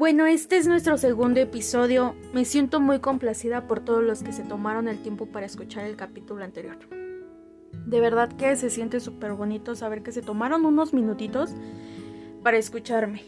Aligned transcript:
Bueno, 0.00 0.24
este 0.24 0.56
es 0.56 0.66
nuestro 0.66 0.96
segundo 0.96 1.40
episodio. 1.40 2.14
Me 2.32 2.46
siento 2.46 2.80
muy 2.80 3.00
complacida 3.00 3.66
por 3.66 3.80
todos 3.80 4.02
los 4.02 4.22
que 4.22 4.32
se 4.32 4.42
tomaron 4.42 4.88
el 4.88 5.02
tiempo 5.02 5.26
para 5.26 5.44
escuchar 5.44 5.84
el 5.84 5.96
capítulo 5.96 6.42
anterior. 6.42 6.78
De 7.84 8.00
verdad 8.00 8.32
que 8.32 8.56
se 8.56 8.70
siente 8.70 8.98
súper 9.00 9.34
bonito 9.34 9.74
saber 9.74 10.02
que 10.02 10.10
se 10.10 10.22
tomaron 10.22 10.64
unos 10.64 10.94
minutitos 10.94 11.50
para 12.42 12.56
escucharme. 12.56 13.24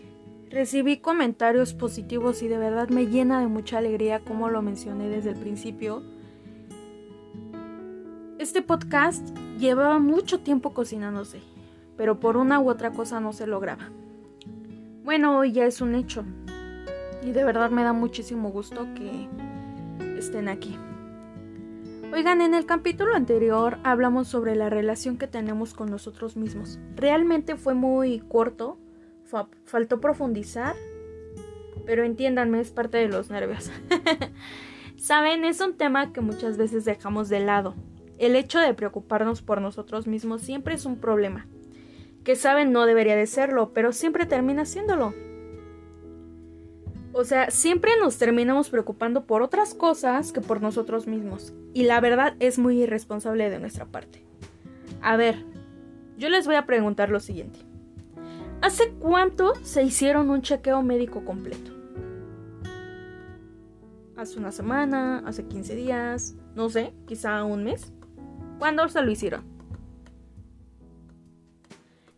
Recibí 0.48 0.96
comentarios 0.96 1.75
positivos 1.75 2.43
y 2.43 2.48
de 2.48 2.57
verdad 2.57 2.89
me 2.89 3.07
llena 3.07 3.41
de 3.41 3.48
mucha 3.48 3.77
alegría 3.77 4.20
como 4.20 4.48
lo 4.48 4.62
mencioné 4.62 5.11
desde 5.11 5.29
el 5.29 5.36
principio. 5.36 6.02
Este 8.39 8.62
podcast 8.62 9.29
llevaba 9.59 9.98
mucho 9.98 10.41
tiempo 10.41 10.73
cocinándose, 10.73 11.43
pero 11.98 12.18
por 12.18 12.39
una 12.39 12.61
u 12.61 12.70
otra 12.70 12.93
cosa 12.93 13.20
no 13.20 13.34
se 13.34 13.46
lograba. 13.46 13.90
Bueno, 15.04 15.36
hoy 15.36 15.53
ya 15.53 15.67
es 15.67 15.82
un 15.82 15.96
hecho. 15.96 16.25
Y 17.22 17.32
de 17.32 17.44
verdad 17.44 17.71
me 17.71 17.82
da 17.82 17.93
muchísimo 17.93 18.50
gusto 18.50 18.86
que 18.94 19.29
estén 20.18 20.49
aquí. 20.49 20.76
Oigan, 22.12 22.43
en 22.43 22.53
el 22.53 22.67
capítulo 22.67 23.14
anterior 23.14 23.79
hablamos 23.85 24.29
sobre 24.29 24.54
la 24.54 24.68
relación 24.68 25.17
que 25.17 25.26
tenemos 25.26 25.72
con 25.72 25.90
nosotros 25.90 26.36
mismos. 26.36 26.79
Realmente 26.95 27.57
fue 27.57 27.75
muy 27.75 28.18
corto, 28.21 28.76
faltó 29.64 30.00
profundizar, 30.00 30.76
pero 31.86 32.05
entiéndanme, 32.05 32.61
es 32.61 32.70
parte 32.70 32.98
de 32.98 33.08
los 33.08 33.31
nervios. 33.31 33.70
Saben, 34.97 35.45
es 35.45 35.61
un 35.61 35.75
tema 35.75 36.12
que 36.12 36.20
muchas 36.20 36.59
veces 36.59 36.84
dejamos 36.84 37.28
de 37.28 37.41
lado. 37.41 37.75
El 38.19 38.36
hecho 38.36 38.61
de 38.61 38.75
preocuparnos 38.75 39.42
por 39.42 39.61
nosotros 39.61 40.06
mismos 40.06 40.42
siempre 40.42 40.75
es 40.75 40.84
un 40.84 41.00
problema. 41.00 41.47
Que 42.25 42.36
saben 42.36 42.70
no 42.70 42.86
debería 42.86 43.17
de 43.17 43.27
serlo, 43.27 43.73
pero 43.73 43.91
siempre 43.91 44.27
termina 44.27 44.65
siéndolo. 44.65 45.12
O 47.15 47.25
sea, 47.25 47.51
siempre 47.51 47.93
nos 48.01 48.17
terminamos 48.17 48.71
preocupando 48.71 49.25
por 49.25 49.43
otras 49.43 49.75
cosas 49.75 50.33
que 50.33 50.41
por 50.41 50.63
nosotros 50.63 51.07
mismos. 51.07 51.53
Y 51.75 51.85
la 51.85 52.01
verdad 52.01 52.35
es 52.41 52.59
muy 52.59 52.83
irresponsable 52.83 53.51
de 53.51 53.59
nuestra 53.59 53.85
parte. 53.85 54.25
A 55.03 55.17
ver, 55.17 55.45
yo 56.17 56.31
les 56.31 56.47
voy 56.47 56.55
a 56.55 56.65
preguntar 56.65 57.11
lo 57.11 57.21
siguiente. 57.21 57.61
¿Hace 58.63 58.93
cuánto 58.99 59.55
se 59.63 59.83
hicieron 59.83 60.31
un 60.31 60.41
chequeo 60.41 60.83
médico 60.83 61.25
completo? 61.25 61.73
¿Hace 64.17 64.39
una 64.39 64.53
semana? 64.53 65.23
¿Hace 65.27 65.45
15 65.45 65.75
días? 65.75 66.37
No 66.55 66.71
sé, 66.71 66.95
quizá 67.07 67.45
un 67.45 67.65
mes. 67.65 67.93
¿Cuándo 68.59 68.89
se 68.89 69.03
lo 69.03 69.11
hicieron? 69.11 69.43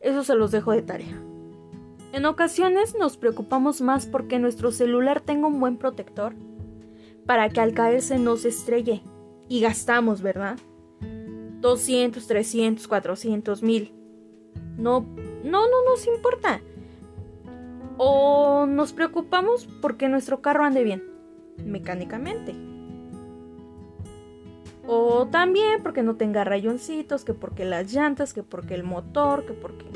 Eso 0.01 0.23
se 0.23 0.35
los 0.35 0.51
dejo 0.51 0.73
de 0.73 0.83
tarea. 0.83 1.19
En 2.15 2.27
ocasiones 2.27 2.95
nos 2.97 3.17
preocupamos 3.17 3.81
más 3.81 4.07
porque 4.07 4.39
nuestro 4.39 4.71
celular 4.71 5.21
tenga 5.21 5.49
un 5.49 5.59
buen 5.59 5.77
protector 5.77 6.37
para 7.27 7.49
que 7.49 7.61
al 7.61 7.75
caerse 7.75 8.21
no 8.21 8.37
se 8.37 8.51
estrelle 8.51 9.03
y 9.49 9.61
gastamos, 9.61 10.23
¿verdad? 10.23 10.57
200, 11.61 12.25
300, 12.25 12.87
400 12.87 13.65
mil. 13.65 13.93
No, 14.77 15.01
no, 15.43 15.69
no 15.69 15.85
nos 15.85 16.07
importa. 16.07 16.61
O 17.97 18.65
nos 18.67 18.93
preocupamos 18.93 19.67
porque 19.83 20.09
nuestro 20.09 20.41
carro 20.41 20.63
ande 20.63 20.85
bien, 20.85 21.03
mecánicamente. 21.65 22.55
O 24.87 25.27
también 25.27 25.83
porque 25.83 26.05
no 26.05 26.15
tenga 26.15 26.45
rayoncitos, 26.45 27.25
que 27.25 27.35
porque 27.35 27.65
las 27.65 27.93
llantas, 27.93 28.33
que 28.33 28.45
porque 28.45 28.75
el 28.75 28.85
motor, 28.85 29.45
que 29.47 29.53
porque 29.53 29.87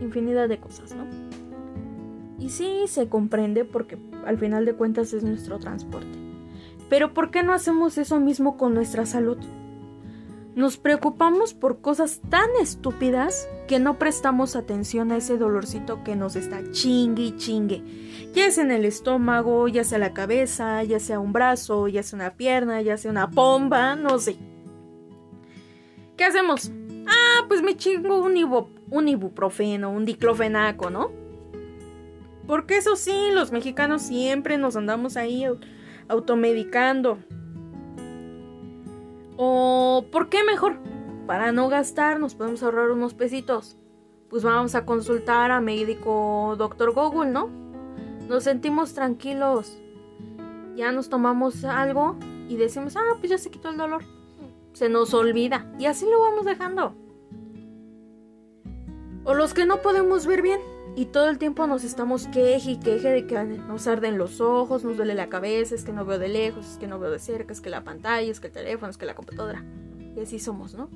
infinidad 0.00 0.48
de 0.48 0.58
cosas, 0.58 0.92
¿no? 0.96 1.27
Y 2.38 2.50
sí, 2.50 2.84
se 2.86 3.08
comprende 3.08 3.64
porque 3.64 3.98
al 4.24 4.38
final 4.38 4.64
de 4.64 4.74
cuentas 4.74 5.12
es 5.12 5.24
nuestro 5.24 5.58
transporte. 5.58 6.18
Pero 6.88 7.12
¿por 7.12 7.30
qué 7.30 7.42
no 7.42 7.52
hacemos 7.52 7.98
eso 7.98 8.20
mismo 8.20 8.56
con 8.56 8.74
nuestra 8.74 9.06
salud? 9.06 9.38
Nos 10.54 10.76
preocupamos 10.76 11.54
por 11.54 11.80
cosas 11.80 12.20
tan 12.30 12.48
estúpidas 12.60 13.48
que 13.68 13.78
no 13.78 13.98
prestamos 13.98 14.56
atención 14.56 15.12
a 15.12 15.16
ese 15.18 15.36
dolorcito 15.36 16.02
que 16.02 16.16
nos 16.16 16.34
está 16.34 16.58
chingue 16.72 17.22
y 17.22 17.36
chingue. 17.36 17.82
Ya 18.34 18.50
sea 18.50 18.64
en 18.64 18.72
el 18.72 18.84
estómago, 18.84 19.68
ya 19.68 19.84
sea 19.84 19.98
la 19.98 20.14
cabeza, 20.14 20.82
ya 20.82 20.98
sea 20.98 21.20
un 21.20 21.32
brazo, 21.32 21.86
ya 21.86 22.02
sea 22.02 22.16
una 22.16 22.34
pierna, 22.34 22.82
ya 22.82 22.96
sea 22.96 23.10
una 23.10 23.26
bomba, 23.26 23.94
no 23.94 24.18
sé. 24.18 24.36
¿Qué 26.16 26.24
hacemos? 26.24 26.72
Ah, 27.06 27.44
pues 27.46 27.62
me 27.62 27.76
chingo 27.76 28.20
un, 28.20 28.34
un 28.90 29.08
ibuprofeno, 29.08 29.90
un 29.90 30.04
diclofenaco, 30.04 30.90
¿no? 30.90 31.27
Porque 32.48 32.78
eso 32.78 32.96
sí, 32.96 33.28
los 33.34 33.52
mexicanos 33.52 34.00
siempre 34.00 34.56
nos 34.56 34.74
andamos 34.74 35.18
ahí 35.18 35.44
automedicando. 36.08 37.18
O, 39.36 40.06
¿por 40.10 40.30
qué 40.30 40.42
mejor? 40.44 40.78
Para 41.26 41.52
no 41.52 41.68
gastar, 41.68 42.18
nos 42.18 42.34
podemos 42.34 42.62
ahorrar 42.62 42.90
unos 42.90 43.12
pesitos. 43.12 43.76
Pues 44.30 44.44
vamos 44.44 44.74
a 44.74 44.86
consultar 44.86 45.50
a 45.50 45.60
médico 45.60 46.54
doctor 46.56 46.94
Google, 46.94 47.30
¿no? 47.30 47.50
Nos 48.30 48.44
sentimos 48.44 48.94
tranquilos. 48.94 49.78
Ya 50.74 50.90
nos 50.90 51.10
tomamos 51.10 51.66
algo 51.66 52.16
y 52.48 52.56
decimos, 52.56 52.96
ah, 52.96 53.16
pues 53.18 53.28
ya 53.28 53.36
se 53.36 53.50
quitó 53.50 53.68
el 53.68 53.76
dolor. 53.76 54.04
Se 54.72 54.88
nos 54.88 55.12
olvida. 55.12 55.70
Y 55.78 55.84
así 55.84 56.06
lo 56.06 56.18
vamos 56.18 56.46
dejando. 56.46 56.94
O 59.24 59.34
los 59.34 59.52
que 59.52 59.66
no 59.66 59.82
podemos 59.82 60.26
ver 60.26 60.40
bien 60.40 60.77
y 60.98 61.06
todo 61.06 61.28
el 61.28 61.38
tiempo 61.38 61.68
nos 61.68 61.84
estamos 61.84 62.26
queje 62.26 62.72
y 62.72 62.80
queje 62.80 63.08
de 63.08 63.26
que 63.28 63.40
nos 63.44 63.86
arden 63.86 64.18
los 64.18 64.40
ojos, 64.40 64.82
nos 64.82 64.96
duele 64.96 65.14
la 65.14 65.28
cabeza, 65.28 65.76
es 65.76 65.84
que 65.84 65.92
no 65.92 66.04
veo 66.04 66.18
de 66.18 66.26
lejos, 66.26 66.72
es 66.72 66.76
que 66.76 66.88
no 66.88 66.98
veo 66.98 67.12
de 67.12 67.20
cerca, 67.20 67.52
es 67.52 67.60
que 67.60 67.70
la 67.70 67.84
pantalla, 67.84 68.28
es 68.28 68.40
que 68.40 68.48
el 68.48 68.52
teléfono, 68.52 68.90
es 68.90 68.98
que 68.98 69.06
la 69.06 69.14
computadora. 69.14 69.64
Y 70.16 70.20
así 70.20 70.40
somos, 70.40 70.74
¿no? 70.74 70.90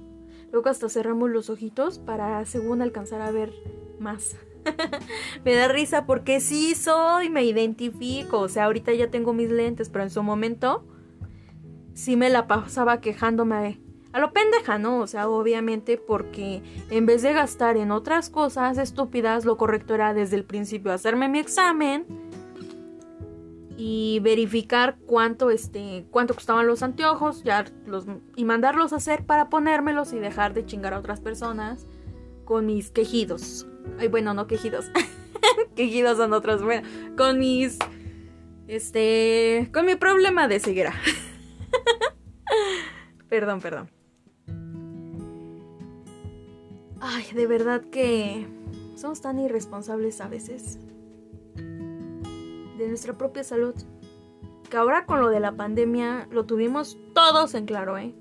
Luego 0.50 0.68
hasta 0.70 0.88
cerramos 0.88 1.30
los 1.30 1.50
ojitos 1.50 2.00
para 2.00 2.44
según 2.46 2.82
alcanzar 2.82 3.20
a 3.20 3.30
ver 3.30 3.52
más. 4.00 4.34
me 5.44 5.54
da 5.54 5.68
risa 5.68 6.04
porque 6.04 6.40
sí 6.40 6.74
soy, 6.74 7.30
me 7.30 7.44
identifico. 7.44 8.40
O 8.40 8.48
sea, 8.48 8.64
ahorita 8.64 8.92
ya 8.94 9.08
tengo 9.08 9.32
mis 9.32 9.52
lentes, 9.52 9.88
pero 9.88 10.02
en 10.02 10.10
su 10.10 10.24
momento 10.24 10.84
sí 11.94 12.16
me 12.16 12.28
la 12.28 12.48
pasaba 12.48 13.00
quejándome 13.00 13.80
a 14.12 14.20
lo 14.20 14.32
pendeja, 14.32 14.78
¿no? 14.78 14.98
O 14.98 15.06
sea, 15.06 15.28
obviamente 15.28 15.96
porque 15.96 16.62
en 16.90 17.06
vez 17.06 17.22
de 17.22 17.32
gastar 17.32 17.76
en 17.76 17.90
otras 17.90 18.30
cosas 18.30 18.78
estúpidas, 18.78 19.44
lo 19.44 19.56
correcto 19.56 19.94
era 19.94 20.14
desde 20.14 20.36
el 20.36 20.44
principio 20.44 20.92
hacerme 20.92 21.28
mi 21.28 21.38
examen 21.38 22.06
y 23.76 24.20
verificar 24.20 24.96
cuánto 25.06 25.50
este 25.50 26.06
cuánto 26.10 26.34
costaban 26.34 26.66
los 26.66 26.82
anteojos, 26.82 27.42
ya 27.42 27.64
los 27.86 28.06
y 28.36 28.44
mandarlos 28.44 28.92
a 28.92 28.96
hacer 28.96 29.24
para 29.24 29.48
ponérmelos 29.48 30.12
y 30.12 30.18
dejar 30.18 30.52
de 30.54 30.66
chingar 30.66 30.94
a 30.94 30.98
otras 30.98 31.20
personas 31.20 31.86
con 32.44 32.66
mis 32.66 32.90
quejidos. 32.90 33.66
Ay, 33.98 34.08
bueno, 34.08 34.34
no 34.34 34.46
quejidos. 34.46 34.90
quejidos 35.74 36.18
son 36.18 36.32
otros, 36.32 36.62
bueno, 36.62 36.86
con 37.16 37.38
mis 37.38 37.78
este 38.68 39.70
con 39.72 39.86
mi 39.86 39.96
problema 39.96 40.48
de 40.48 40.60
ceguera. 40.60 40.94
perdón, 43.28 43.60
perdón. 43.60 43.91
Ay, 47.04 47.24
de 47.34 47.48
verdad 47.48 47.80
que 47.80 48.46
somos 48.94 49.20
tan 49.20 49.40
irresponsables 49.40 50.20
a 50.20 50.28
veces. 50.28 50.78
De 51.56 52.86
nuestra 52.86 53.18
propia 53.18 53.42
salud. 53.42 53.74
Que 54.70 54.76
ahora 54.76 55.04
con 55.04 55.20
lo 55.20 55.28
de 55.28 55.40
la 55.40 55.50
pandemia 55.50 56.28
lo 56.30 56.46
tuvimos 56.46 56.96
todos 57.12 57.54
en 57.54 57.66
claro, 57.66 57.98
¿eh? 57.98 58.14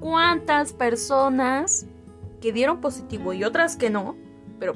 ¿Cuántas 0.00 0.72
personas 0.72 1.84
que 2.40 2.54
dieron 2.54 2.80
positivo 2.80 3.34
y 3.34 3.44
otras 3.44 3.76
que 3.76 3.90
no, 3.90 4.16
pero 4.58 4.72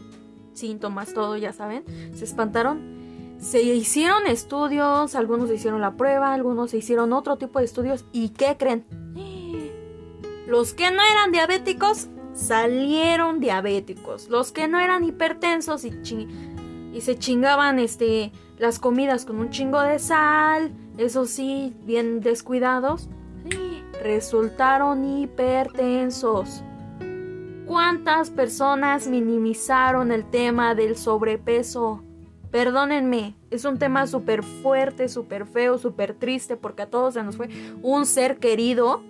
síntomas, 0.53 1.15
todo, 1.15 1.39
ya 1.39 1.55
saben, 1.55 1.83
se 2.15 2.27
espantaron? 2.27 3.39
Se 3.39 3.63
hicieron 3.63 4.27
estudios, 4.27 5.15
algunos 5.15 5.49
se 5.49 5.55
hicieron 5.55 5.81
la 5.81 5.97
prueba, 5.97 6.35
algunos 6.35 6.73
se 6.73 6.77
hicieron 6.77 7.15
otro 7.15 7.39
tipo 7.39 7.59
de 7.59 7.65
estudios. 7.65 8.05
¿Y 8.13 8.29
qué 8.29 8.59
creen? 8.59 8.85
Los 10.47 10.75
que 10.75 10.91
no 10.91 11.01
eran 11.03 11.33
diabéticos 11.33 12.11
salieron 12.35 13.41
diabéticos. 13.41 14.29
Los 14.29 14.53
que 14.53 14.69
no 14.69 14.79
eran 14.79 15.05
hipertensos 15.05 15.85
y, 15.85 15.93
y 16.93 17.01
se 17.01 17.19
chingaban 17.19 17.79
este, 17.79 18.33
las 18.59 18.79
comidas 18.79 19.25
con 19.25 19.39
un 19.39 19.51
chingo 19.51 19.81
de 19.81 19.99
sal, 19.99 20.73
eso 20.99 21.27
sí, 21.27 21.75
bien 21.85 22.21
descuidados, 22.21 23.09
resultaron 24.03 25.05
hipertensos. 25.05 26.63
¿Cuántas 27.67 28.31
personas 28.31 29.09
minimizaron 29.09 30.13
el 30.13 30.25
tema 30.25 30.75
del 30.75 30.97
sobrepeso? 30.97 32.03
Perdónenme, 32.51 33.35
es 33.51 33.65
un 33.65 33.79
tema 33.79 34.07
súper 34.07 34.43
fuerte, 34.43 35.09
súper 35.09 35.47
feo, 35.47 35.79
súper 35.79 36.15
triste, 36.15 36.57
porque 36.57 36.83
a 36.83 36.91
todos 36.91 37.15
se 37.15 37.23
nos 37.23 37.37
fue 37.37 37.49
un 37.83 38.07
ser 38.07 38.39
querido. 38.39 39.03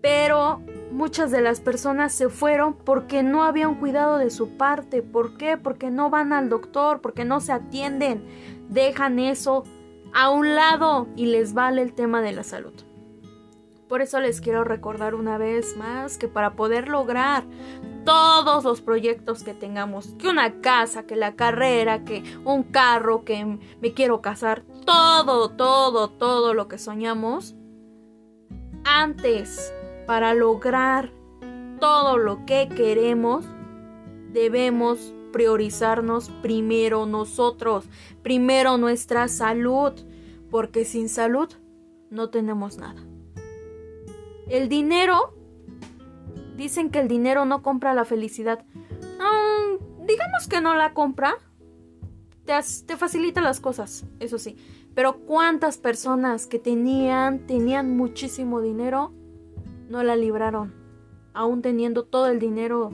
Pero 0.00 0.60
muchas 0.94 1.30
de 1.32 1.42
las 1.42 1.60
personas 1.60 2.12
se 2.12 2.28
fueron 2.28 2.74
porque 2.74 3.22
no 3.22 3.42
había 3.42 3.68
un 3.68 3.74
cuidado 3.74 4.16
de 4.16 4.30
su 4.30 4.56
parte. 4.56 5.02
¿Por 5.02 5.36
qué? 5.36 5.56
Porque 5.58 5.90
no 5.90 6.08
van 6.08 6.32
al 6.32 6.48
doctor, 6.48 7.00
porque 7.00 7.24
no 7.24 7.40
se 7.40 7.52
atienden. 7.52 8.24
Dejan 8.68 9.18
eso 9.18 9.64
a 10.14 10.30
un 10.30 10.54
lado 10.54 11.08
y 11.16 11.26
les 11.26 11.52
vale 11.52 11.82
el 11.82 11.92
tema 11.94 12.22
de 12.22 12.32
la 12.32 12.44
salud. 12.44 12.72
Por 13.88 14.00
eso 14.00 14.20
les 14.20 14.40
quiero 14.40 14.64
recordar 14.64 15.14
una 15.14 15.36
vez 15.36 15.76
más 15.76 16.16
que 16.16 16.28
para 16.28 16.54
poder 16.54 16.88
lograr 16.88 17.44
todos 18.04 18.64
los 18.64 18.80
proyectos 18.80 19.42
que 19.42 19.52
tengamos, 19.52 20.14
que 20.18 20.28
una 20.28 20.60
casa, 20.60 21.04
que 21.06 21.16
la 21.16 21.34
carrera, 21.34 22.04
que 22.04 22.22
un 22.44 22.62
carro, 22.62 23.24
que 23.24 23.58
me 23.80 23.92
quiero 23.92 24.20
casar, 24.20 24.62
todo, 24.86 25.50
todo, 25.50 26.08
todo 26.10 26.54
lo 26.54 26.68
que 26.68 26.78
soñamos, 26.78 27.54
antes, 28.84 29.72
para 30.06 30.34
lograr 30.34 31.10
todo 31.80 32.18
lo 32.18 32.44
que 32.46 32.68
queremos, 32.68 33.44
debemos 34.32 35.14
priorizarnos 35.32 36.30
primero 36.42 37.06
nosotros, 37.06 37.86
primero 38.22 38.76
nuestra 38.78 39.28
salud, 39.28 39.92
porque 40.50 40.84
sin 40.84 41.08
salud 41.08 41.48
no 42.10 42.30
tenemos 42.30 42.78
nada. 42.78 43.02
El 44.48 44.68
dinero, 44.68 45.34
dicen 46.56 46.90
que 46.90 47.00
el 47.00 47.08
dinero 47.08 47.44
no 47.44 47.62
compra 47.62 47.94
la 47.94 48.04
felicidad. 48.04 48.64
digamos 50.06 50.46
que 50.48 50.60
no 50.60 50.74
la 50.74 50.94
compra, 50.94 51.34
te, 52.44 52.52
te 52.86 52.96
facilita 52.96 53.40
las 53.40 53.58
cosas, 53.58 54.04
eso 54.20 54.38
sí. 54.38 54.56
Pero 54.94 55.16
cuántas 55.26 55.78
personas 55.78 56.46
que 56.46 56.58
tenían, 56.58 57.46
tenían 57.46 57.96
muchísimo 57.96 58.60
dinero, 58.60 59.12
no 59.88 60.02
la 60.02 60.16
libraron, 60.16 60.72
aún 61.32 61.62
teniendo 61.62 62.04
todo 62.04 62.28
el 62.28 62.38
dinero 62.38 62.90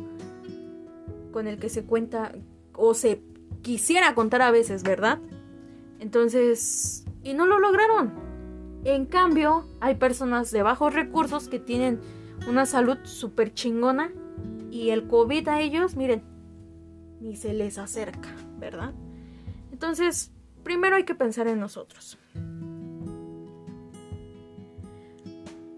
con 1.32 1.46
el 1.46 1.58
que 1.58 1.68
se 1.68 1.84
cuenta 1.84 2.32
o 2.74 2.94
se 2.94 3.22
quisiera 3.62 4.14
contar 4.14 4.42
a 4.42 4.50
veces, 4.50 4.82
¿verdad? 4.82 5.20
Entonces, 5.98 7.04
y 7.22 7.34
no 7.34 7.46
lo 7.46 7.58
lograron. 7.58 8.12
En 8.84 9.04
cambio, 9.04 9.68
hay 9.80 9.96
personas 9.96 10.50
de 10.50 10.62
bajos 10.62 10.94
recursos 10.94 11.48
que 11.48 11.58
tienen 11.58 12.00
una 12.48 12.64
salud 12.64 12.98
súper 13.02 13.52
chingona 13.52 14.10
y 14.70 14.90
el 14.90 15.06
COVID 15.06 15.48
a 15.48 15.60
ellos, 15.60 15.96
miren, 15.96 16.22
ni 17.20 17.36
se 17.36 17.52
les 17.52 17.76
acerca, 17.76 18.30
¿verdad? 18.58 18.94
Entonces, 19.70 20.32
primero 20.62 20.96
hay 20.96 21.04
que 21.04 21.14
pensar 21.14 21.46
en 21.48 21.60
nosotros. 21.60 22.18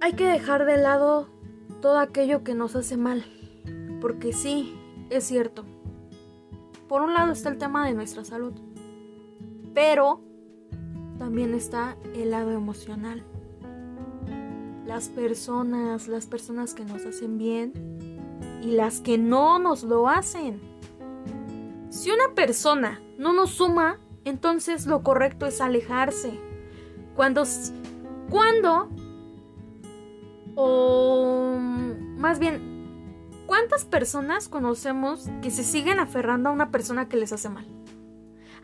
Hay 0.03 0.15
que 0.15 0.27
dejar 0.27 0.67
de 0.67 0.79
lado 0.79 1.29
todo 1.81 2.01
aquello 2.01 2.43
que 2.43 2.57
nos 2.57 2.75
hace 2.75 2.97
mal, 2.97 3.25
porque 4.01 4.33
sí, 4.33 4.75
es 5.11 5.23
cierto. 5.23 5.65
Por 6.89 7.03
un 7.03 7.15
lado 7.15 7.31
está 7.31 7.51
el 7.51 7.57
tema 7.57 7.87
de 7.87 7.95
nuestra 7.95 8.25
salud, 8.25 8.53
pero 9.75 10.21
también 11.21 11.55
está 11.55 11.97
el 12.17 12.33
lado 12.33 12.51
emocional. 12.51 13.23
Las 14.87 15.09
personas, 15.09 16.09
las 16.09 16.27
personas 16.27 16.75
que 16.75 16.85
nos 16.85 17.07
hacen 17.07 17.39
bien 17.39 17.73
y 18.61 18.73
las 18.73 19.01
que 19.01 19.19
no 19.19 19.61
nos 19.61 19.85
lo 19.85 20.09
hacen. 20.09 20.61
Si 21.91 22.11
una 22.11 22.35
persona 22.35 23.01
no 23.19 23.33
nos 23.33 23.51
suma, 23.51 24.01
entonces 24.25 24.85
lo 24.85 25.05
correcto 25.05 25.47
es 25.47 25.61
alejarse. 25.61 26.41
Cuando, 27.15 27.45
cuando, 28.31 28.89
o 30.55 31.57
más 31.59 32.39
bien, 32.39 32.73
¿cuántas 33.47 33.85
personas 33.85 34.49
conocemos 34.49 35.29
que 35.43 35.51
se 35.51 35.65
siguen 35.65 35.99
aferrando 35.99 36.49
a 36.49 36.53
una 36.53 36.71
persona 36.71 37.09
que 37.09 37.17
les 37.17 37.33
hace 37.33 37.49
mal? 37.49 37.67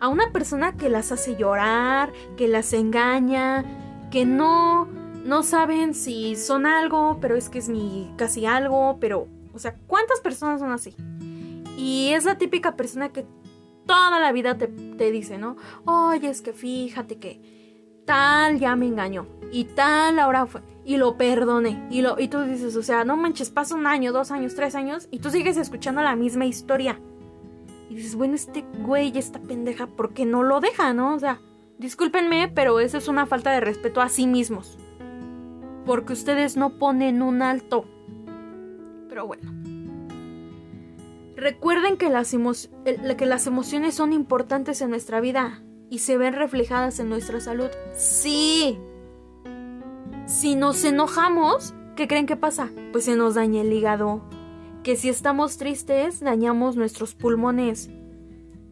A 0.01 0.09
una 0.09 0.31
persona 0.33 0.77
que 0.77 0.89
las 0.89 1.11
hace 1.11 1.37
llorar, 1.37 2.13
que 2.37 2.47
las 2.47 2.73
engaña, 2.73 3.65
que 4.11 4.25
no, 4.25 4.87
no 5.25 5.43
saben 5.43 5.95
si 5.95 6.37
son 6.37 6.67
algo, 6.67 7.19
pero 7.21 7.37
es 7.37 7.49
que 7.49 7.59
es 7.59 7.69
mi 7.69 8.13
casi 8.17 8.47
algo, 8.47 8.99
pero, 9.01 9.27
o 9.53 9.59
sea, 9.59 9.77
¿cuántas 9.87 10.21
personas 10.21 10.61
son 10.61 10.71
así? 10.71 10.95
Y 11.77 12.11
es 12.13 12.25
la 12.25 12.39
típica 12.39 12.77
persona 12.77 13.11
que 13.11 13.27
toda 13.87 14.21
la 14.21 14.31
vida 14.33 14.57
te, 14.57 14.69
dice, 15.11 15.39
¿no? 15.39 15.57
Oye, 15.85 16.29
es 16.29 16.43
que 16.43 16.53
fíjate 16.53 17.19
que 17.19 17.58
tal 18.09 18.59
ya 18.59 18.75
me 18.75 18.87
engañó 18.87 19.27
y 19.53 19.65
tal 19.65 20.19
ahora 20.19 20.47
fue 20.47 20.63
y 20.83 20.97
lo 20.97 21.19
perdoné 21.19 21.87
y 21.91 22.01
lo 22.01 22.19
y 22.19 22.29
tú 22.29 22.41
dices, 22.41 22.75
o 22.75 22.83
sea, 22.83 23.05
no 23.05 23.19
manches, 23.19 23.51
pasa 23.51 23.75
un 23.75 23.87
año, 23.87 24.15
dos 24.15 24.31
años, 24.31 24.55
tres 24.55 24.75
años 24.75 25.09
y 25.11 25.19
tú 25.19 25.29
sigues 25.29 25.59
escuchando 25.59 26.01
la 26.01 26.17
misma 26.17 26.47
historia. 26.47 26.99
Y 27.91 27.97
dices, 27.97 28.15
bueno, 28.15 28.35
este 28.35 28.65
güey, 28.81 29.17
esta 29.17 29.41
pendeja, 29.41 29.87
¿por 29.87 30.15
qué 30.15 30.25
no 30.25 30.43
lo 30.43 30.61
deja, 30.61 30.95
no? 30.95 31.15
O 31.15 31.19
sea, 31.19 31.41
discúlpenme, 31.79 32.49
pero 32.49 32.81
eso 32.81 32.97
es 32.97 33.09
una 33.09 33.27
falta 33.27 33.51
de 33.51 33.61
respeto 33.61 34.01
a 34.01 34.09
sí 34.09 34.27
mismos. 34.27 34.79
Porque 35.85 36.15
ustedes 36.15 36.57
no 36.57 36.79
ponen 36.79 37.21
un 37.21 37.43
alto. 37.43 37.85
Pero 39.09 39.27
bueno. 39.27 39.53
Recuerden 41.37 41.97
que 41.97 42.09
las, 42.09 42.37
que 42.85 43.27
las 43.27 43.47
emociones 43.47 43.95
son 43.95 44.13
importantes 44.13 44.81
en 44.81 44.91
nuestra 44.91 45.21
vida 45.21 45.63
y 45.91 45.99
se 45.99 46.19
ven 46.19 46.35
reflejadas 46.35 46.99
en 46.99 47.09
nuestra 47.09 47.41
salud. 47.41 47.71
Sí. 47.95 48.79
Si 50.27 50.55
nos 50.55 50.85
enojamos, 50.85 51.75
¿qué 51.97 52.07
creen 52.07 52.27
que 52.27 52.37
pasa? 52.37 52.71
Pues 52.93 53.05
se 53.05 53.17
nos 53.17 53.35
daña 53.35 53.63
el 53.63 53.73
hígado. 53.73 54.23
Que 54.83 54.97
si 54.97 55.09
estamos 55.09 55.57
tristes, 55.57 56.21
dañamos 56.21 56.77
nuestros 56.77 57.15
pulmones. 57.15 57.91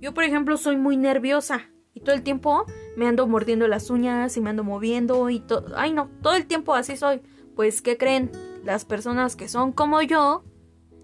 Yo, 0.01 0.15
por 0.15 0.25
ejemplo, 0.25 0.57
soy 0.57 0.77
muy 0.77 0.97
nerviosa 0.97 1.71
y 1.95 2.01
todo 2.01 2.15
el 2.15 2.23
tiempo 2.23 2.67
me 2.97 3.07
ando 3.07 3.27
mordiendo 3.27 3.67
las 3.69 3.89
uñas 3.89 4.37
y 4.37 4.41
me 4.41 4.51
ando 4.51 4.65
moviendo 4.65 5.31
y 5.31 5.41
todo. 5.41 5.75
Ay, 5.77 5.93
no, 5.93 6.11
todo 6.23 6.35
el 6.35 6.47
tiempo 6.47 6.75
así 6.75 6.97
soy. 6.97 7.23
Pues, 7.55 7.81
¿qué 7.81 7.97
creen? 7.97 8.31
Las 8.65 8.85
personas 8.85 9.37
que 9.37 9.49
son 9.49 9.73
como 9.73 10.03
yo 10.03 10.45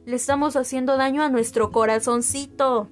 le 0.05 0.17
estamos 0.17 0.57
haciendo 0.57 0.97
daño 0.97 1.23
a 1.23 1.31
nuestro 1.31 1.71
corazoncito. 1.71 2.91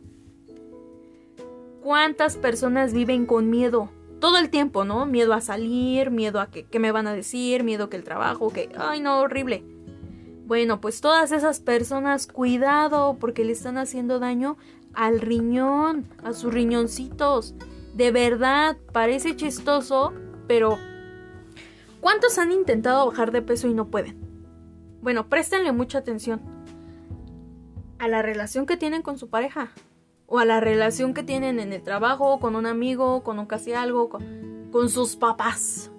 ¿Cuántas 1.83 2.37
personas 2.37 2.93
viven 2.93 3.25
con 3.25 3.49
miedo? 3.49 3.91
Todo 4.21 4.37
el 4.37 4.51
tiempo, 4.51 4.85
¿no? 4.85 5.07
Miedo 5.07 5.33
a 5.33 5.41
salir, 5.41 6.11
miedo 6.11 6.39
a 6.39 6.51
que, 6.51 6.79
me 6.79 6.93
van 6.93 7.07
a 7.07 7.15
decir, 7.15 7.65
miedo 7.65 7.89
que 7.89 7.97
el 7.97 8.05
trabajo, 8.05 8.51
que... 8.51 8.69
¡Ay, 8.77 9.01
no, 9.01 9.21
horrible! 9.21 9.65
Bueno, 10.45 10.81
pues 10.83 11.01
todas 11.01 11.33
esas 11.33 11.61
personas, 11.61 12.27
cuidado, 12.27 13.17
porque 13.19 13.45
le 13.45 13.53
están 13.53 13.79
haciendo 13.79 14.19
daño 14.19 14.59
al 14.93 15.21
riñón, 15.21 16.07
a 16.23 16.35
sus 16.35 16.53
riñoncitos. 16.53 17.55
De 17.95 18.11
verdad, 18.11 18.77
parece 18.93 19.35
chistoso, 19.37 20.13
pero... 20.47 20.77
¿Cuántos 22.01 22.39
han 22.39 22.53
intentado 22.53 23.07
bajar 23.07 23.33
de 23.33 23.41
peso 23.41 23.69
y 23.69 23.75
no 23.75 23.89
pueden? 23.89 24.19
Bueno, 25.01 25.29
préstenle 25.31 25.73
mucha 25.73 25.99
atención 25.99 26.43
a 27.99 28.09
la 28.09 28.21
relación 28.21 28.67
que 28.67 28.77
tienen 28.77 29.03
con 29.03 29.17
su 29.17 29.31
pareja 29.31 29.71
o 30.31 30.39
a 30.39 30.45
la 30.45 30.61
relación 30.61 31.13
que 31.13 31.25
tienen 31.25 31.59
en 31.59 31.73
el 31.73 31.83
trabajo, 31.83 32.39
con 32.39 32.55
un 32.55 32.65
amigo, 32.65 33.25
con 33.25 33.41
un 33.41 33.47
casi 33.47 33.73
algo, 33.73 34.09
con, 34.09 34.89
sus 34.89 35.17
papás. 35.17 35.91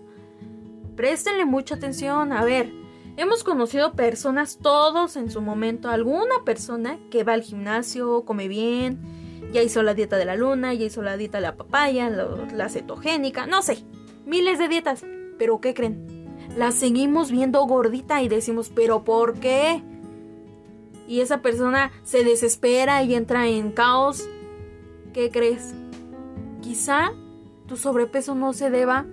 Préstenle 0.96 1.44
mucha 1.46 1.76
atención. 1.76 2.32
A 2.32 2.46
ver, 2.46 2.72
hemos 3.18 3.44
conocido 3.44 3.92
personas, 3.92 4.58
todos 4.58 5.18
en 5.18 5.30
su 5.30 5.42
momento, 5.42 5.90
alguna 5.90 6.46
persona 6.46 6.98
que 7.12 7.26
va 7.26 7.34
al 7.34 7.42
gimnasio, 7.42 8.24
come 8.24 8.48
bien, 8.48 9.02
ya 9.52 9.62
hizo 9.62 9.84
la 9.84 9.94
dieta 9.94 10.16
de 10.16 10.24
la 10.24 10.38
luna, 10.38 10.74
ya 10.74 10.86
hizo 10.86 11.02
la 11.02 11.18
dieta 11.18 11.40
de 11.40 11.42
la 11.42 11.58
papaya, 11.58 12.10
la 12.10 12.70
cetogénica, 12.70 13.48
no 13.48 13.62
sé, 13.62 13.84
miles 14.26 14.58
de 14.58 14.70
dietas. 14.70 15.04
Pero 15.38 15.60
¿qué 15.60 15.74
creen? 15.74 16.30
La 16.56 16.72
seguimos 16.72 17.32
viendo 17.32 17.62
gordita 17.66 18.22
y 18.22 18.30
decimos, 18.30 18.72
¿pero 18.74 19.04
por 19.04 19.42
qué? 19.42 19.84
Y 21.12 21.20
esa 21.20 21.41
persona 21.41 21.91
se 22.03 22.24
desespera 22.24 23.03
y 23.03 23.15
entra 23.15 23.46
en 23.46 23.74
caos, 23.74 24.30
¿qué 25.12 25.30
crees? 25.30 25.75
Quizá 26.62 27.12
tu 27.68 27.75
sobrepeso 27.75 28.34
no 28.34 28.53
se 28.53 28.70
deba 28.70 29.06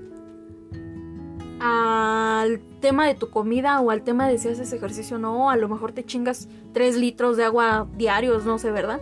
al 1.59 2.61
tema 2.81 3.05
de 3.05 3.17
tu 3.17 3.31
comida 3.31 3.81
o 3.81 3.91
al 3.91 4.05
tema 4.05 4.29
de 4.29 4.39
si 4.39 4.47
haces 4.47 4.73
ejercicio 4.73 5.17
o 5.17 5.19
no, 5.19 5.51
a 5.51 5.57
lo 5.57 5.69
mejor 5.69 5.91
te 5.91 6.05
chingas 6.05 6.49
3 6.73 6.99
litros 6.99 7.37
de 7.37 7.43
agua 7.43 7.89
diarios, 7.97 8.45
no 8.45 8.61
sé, 8.61 8.71
¿verdad? 8.71 9.01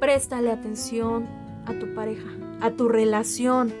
Préstale 0.00 0.52
atención 0.52 1.26
a 1.66 1.78
tu 1.78 1.94
pareja, 1.94 2.30
a 2.62 2.70
tu 2.70 2.88
relación, 2.88 3.74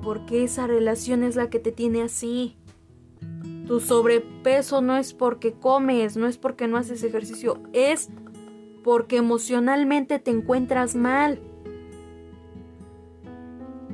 porque 0.00 0.44
esa 0.44 0.68
relación 0.68 1.24
es 1.24 1.34
la 1.34 1.50
que 1.50 1.58
te 1.58 1.72
tiene 1.72 2.02
así. 2.02 2.56
Tu 3.66 3.80
sobrepeso 3.80 4.82
no 4.82 4.96
es 4.96 5.14
porque 5.14 5.52
comes, 5.52 6.16
no 6.16 6.26
es 6.26 6.36
porque 6.36 6.66
no 6.68 6.76
haces 6.76 7.02
ejercicio, 7.04 7.60
es 7.72 8.10
porque 8.82 9.16
emocionalmente 9.16 10.18
te 10.18 10.30
encuentras 10.30 10.94
mal. 10.96 11.40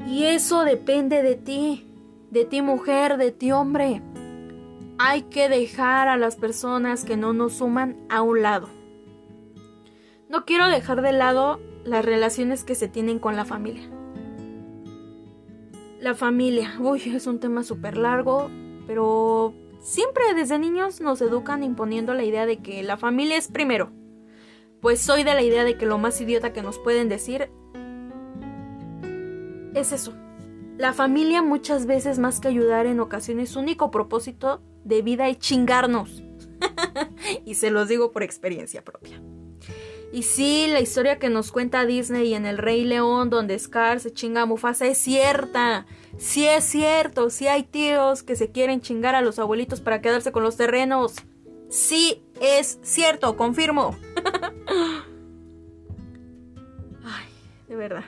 Y 0.07 0.25
eso 0.25 0.65
depende 0.65 1.23
de 1.23 1.35
ti, 1.35 1.87
de 2.31 2.45
ti 2.47 2.63
mujer, 2.63 3.19
de 3.19 3.31
ti 3.31 3.53
hombre. 3.53 4.03
hay 4.99 5.23
que 5.23 5.49
dejar 5.49 6.09
a 6.09 6.17
las 6.17 6.35
personas 6.37 7.05
que 7.05 7.17
no 7.17 7.33
nos 7.33 7.55
suman 7.55 7.97
a 8.09 8.21
un 8.23 8.43
lado. 8.43 8.69
No 10.29 10.45
quiero 10.45 10.69
dejar 10.69 11.03
de 11.03 11.13
lado 11.13 11.61
las 11.85 12.05
relaciones 12.05 12.65
que 12.65 12.75
se 12.75 12.89
tienen 12.89 13.19
con 13.19 13.37
la 13.37 13.45
familia. 13.45 13.89
La 16.01 16.15
familia, 16.15 16.75
uy, 16.81 17.03
es 17.15 17.27
un 17.27 17.39
tema 17.39 17.63
súper 17.63 17.97
largo, 17.97 18.51
pero 18.89 19.53
siempre 19.81 20.25
desde 20.35 20.59
niños 20.59 21.03
nos 21.03 21.21
educan 21.21 21.63
imponiendo 21.63 22.15
la 22.15 22.25
idea 22.25 22.47
de 22.47 22.57
que 22.57 22.83
la 22.83 22.97
familia 22.97 23.37
es 23.37 23.49
primero. 23.49 23.93
Pues 24.81 24.99
soy 24.99 25.25
de 25.25 25.35
la 25.35 25.43
idea 25.43 25.63
de 25.63 25.77
que 25.77 25.85
lo 25.85 25.99
más 25.99 26.19
idiota 26.23 26.55
que 26.55 26.63
nos 26.63 26.79
pueden 26.79 27.11
decir 27.11 27.51
es 29.75 29.93
eso. 29.93 30.15
La 30.79 30.95
familia 30.95 31.43
muchas 31.43 31.85
veces 31.85 32.19
más 32.19 32.41
que 32.41 32.49
ayudar 32.49 32.87
en 32.87 33.01
ocasiones 33.01 33.51
su 33.51 33.61
único 33.61 33.91
propósito 33.91 34.63
de 34.85 35.03
vida 35.03 35.29
es 35.29 35.39
chingarnos. 35.39 36.23
y 37.45 37.57
se 37.57 37.71
los 37.71 37.89
digo 37.89 38.11
por 38.11 38.23
experiencia 38.23 38.83
propia. 38.83 39.21
Y 40.11 40.23
sí, 40.23 40.67
la 40.69 40.81
historia 40.81 41.19
que 41.19 41.29
nos 41.29 41.53
cuenta 41.53 41.85
Disney 41.85 42.33
en 42.33 42.47
El 42.47 42.57
Rey 42.57 42.85
León, 42.85 43.29
donde 43.29 43.59
Scar 43.59 44.01
se 44.01 44.13
chinga 44.13 44.43
a 44.43 44.47
Mufasa, 44.47 44.87
es 44.87 44.97
cierta. 44.97 45.87
Sí 46.17 46.47
es 46.47 46.65
cierto, 46.65 47.29
sí 47.29 47.47
hay 47.47 47.63
tíos 47.63 48.23
que 48.23 48.35
se 48.35 48.51
quieren 48.51 48.81
chingar 48.81 49.15
a 49.15 49.21
los 49.21 49.39
abuelitos 49.39 49.81
para 49.81 50.01
quedarse 50.01 50.33
con 50.33 50.43
los 50.43 50.57
terrenos. 50.57 51.17
Sí 51.69 52.23
es 52.41 52.79
cierto, 52.83 53.37
confirmo. 53.37 53.95
Ay, 57.05 57.27
de 57.69 57.77
verdad. 57.77 58.05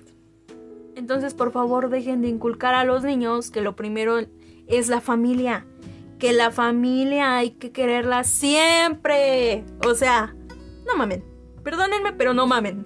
Entonces, 0.96 1.34
por 1.34 1.52
favor, 1.52 1.90
dejen 1.90 2.22
de 2.22 2.28
inculcar 2.28 2.74
a 2.74 2.84
los 2.84 3.04
niños 3.04 3.50
que 3.50 3.60
lo 3.60 3.76
primero 3.76 4.18
es 4.66 4.88
la 4.88 5.02
familia. 5.02 5.66
Que 6.18 6.32
la 6.32 6.50
familia 6.50 7.36
hay 7.36 7.50
que 7.50 7.72
quererla 7.72 8.24
siempre. 8.24 9.64
O 9.86 9.94
sea, 9.94 10.34
no 10.86 10.96
mamen. 10.96 11.29
Perdónenme, 11.62 12.12
pero 12.12 12.34
no 12.34 12.46
mamen. 12.46 12.84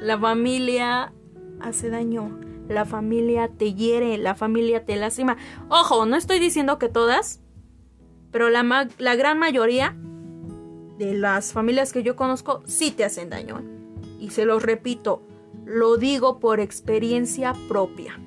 La 0.00 0.18
familia 0.18 1.12
hace 1.60 1.90
daño. 1.90 2.40
La 2.68 2.84
familia 2.84 3.48
te 3.48 3.74
hiere, 3.74 4.16
la 4.16 4.34
familia 4.34 4.84
te 4.84 4.96
lastima. 4.96 5.36
Ojo, 5.68 6.06
no 6.06 6.16
estoy 6.16 6.38
diciendo 6.38 6.78
que 6.78 6.88
todas, 6.88 7.42
pero 8.30 8.48
la, 8.48 8.88
la 8.98 9.16
gran 9.16 9.38
mayoría 9.38 9.96
de 10.98 11.14
las 11.14 11.52
familias 11.52 11.92
que 11.92 12.02
yo 12.02 12.16
conozco 12.16 12.62
sí 12.66 12.90
te 12.90 13.04
hacen 13.04 13.30
daño. 13.30 13.62
Y 14.18 14.30
se 14.30 14.46
los 14.46 14.62
repito, 14.62 15.22
lo 15.66 15.98
digo 15.98 16.40
por 16.40 16.60
experiencia 16.60 17.52
propia. 17.68 18.18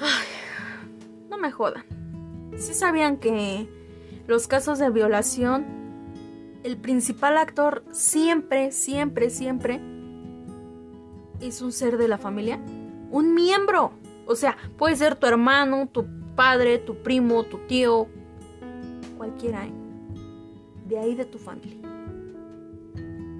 Ay, 0.00 0.26
no 1.28 1.38
me 1.38 1.50
jodan. 1.50 1.84
Si 2.56 2.74
sabían 2.74 3.16
que 3.16 3.68
los 4.26 4.46
casos 4.48 4.78
de 4.78 4.90
violación, 4.90 5.66
el 6.62 6.76
principal 6.76 7.36
actor 7.36 7.84
siempre, 7.90 8.72
siempre, 8.72 9.30
siempre 9.30 9.80
es 11.40 11.60
un 11.60 11.72
ser 11.72 11.98
de 11.98 12.08
la 12.08 12.18
familia, 12.18 12.60
un 13.10 13.34
miembro. 13.34 13.92
O 14.26 14.36
sea, 14.36 14.56
puede 14.78 14.96
ser 14.96 15.16
tu 15.16 15.26
hermano, 15.26 15.88
tu 15.88 16.06
padre, 16.36 16.78
tu 16.78 17.02
primo, 17.02 17.44
tu 17.44 17.58
tío, 17.66 18.06
cualquiera, 19.16 19.66
¿eh? 19.66 19.72
de 20.88 20.98
ahí 20.98 21.14
de 21.14 21.24
tu 21.24 21.38
familia. 21.38 21.88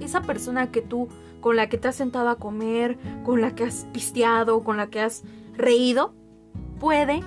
Esa 0.01 0.23
persona 0.23 0.73
que 0.73 0.83
tú, 0.83 1.09
con 1.41 1.55
la 1.55 1.69
que 1.69 1.79
te 1.79 1.89
has 1.89 1.97
sentado 1.97 2.29
a 2.29 2.37
comer, 2.37 2.99
con 3.25 3.41
la 3.41 3.55
que 3.55 3.65
has 3.65 3.87
pisteado, 3.93 4.65
con 4.65 4.77
la 4.77 4.89
que 4.89 5.01
has 5.01 5.23
reído, 5.57 6.13
puede 6.81 7.23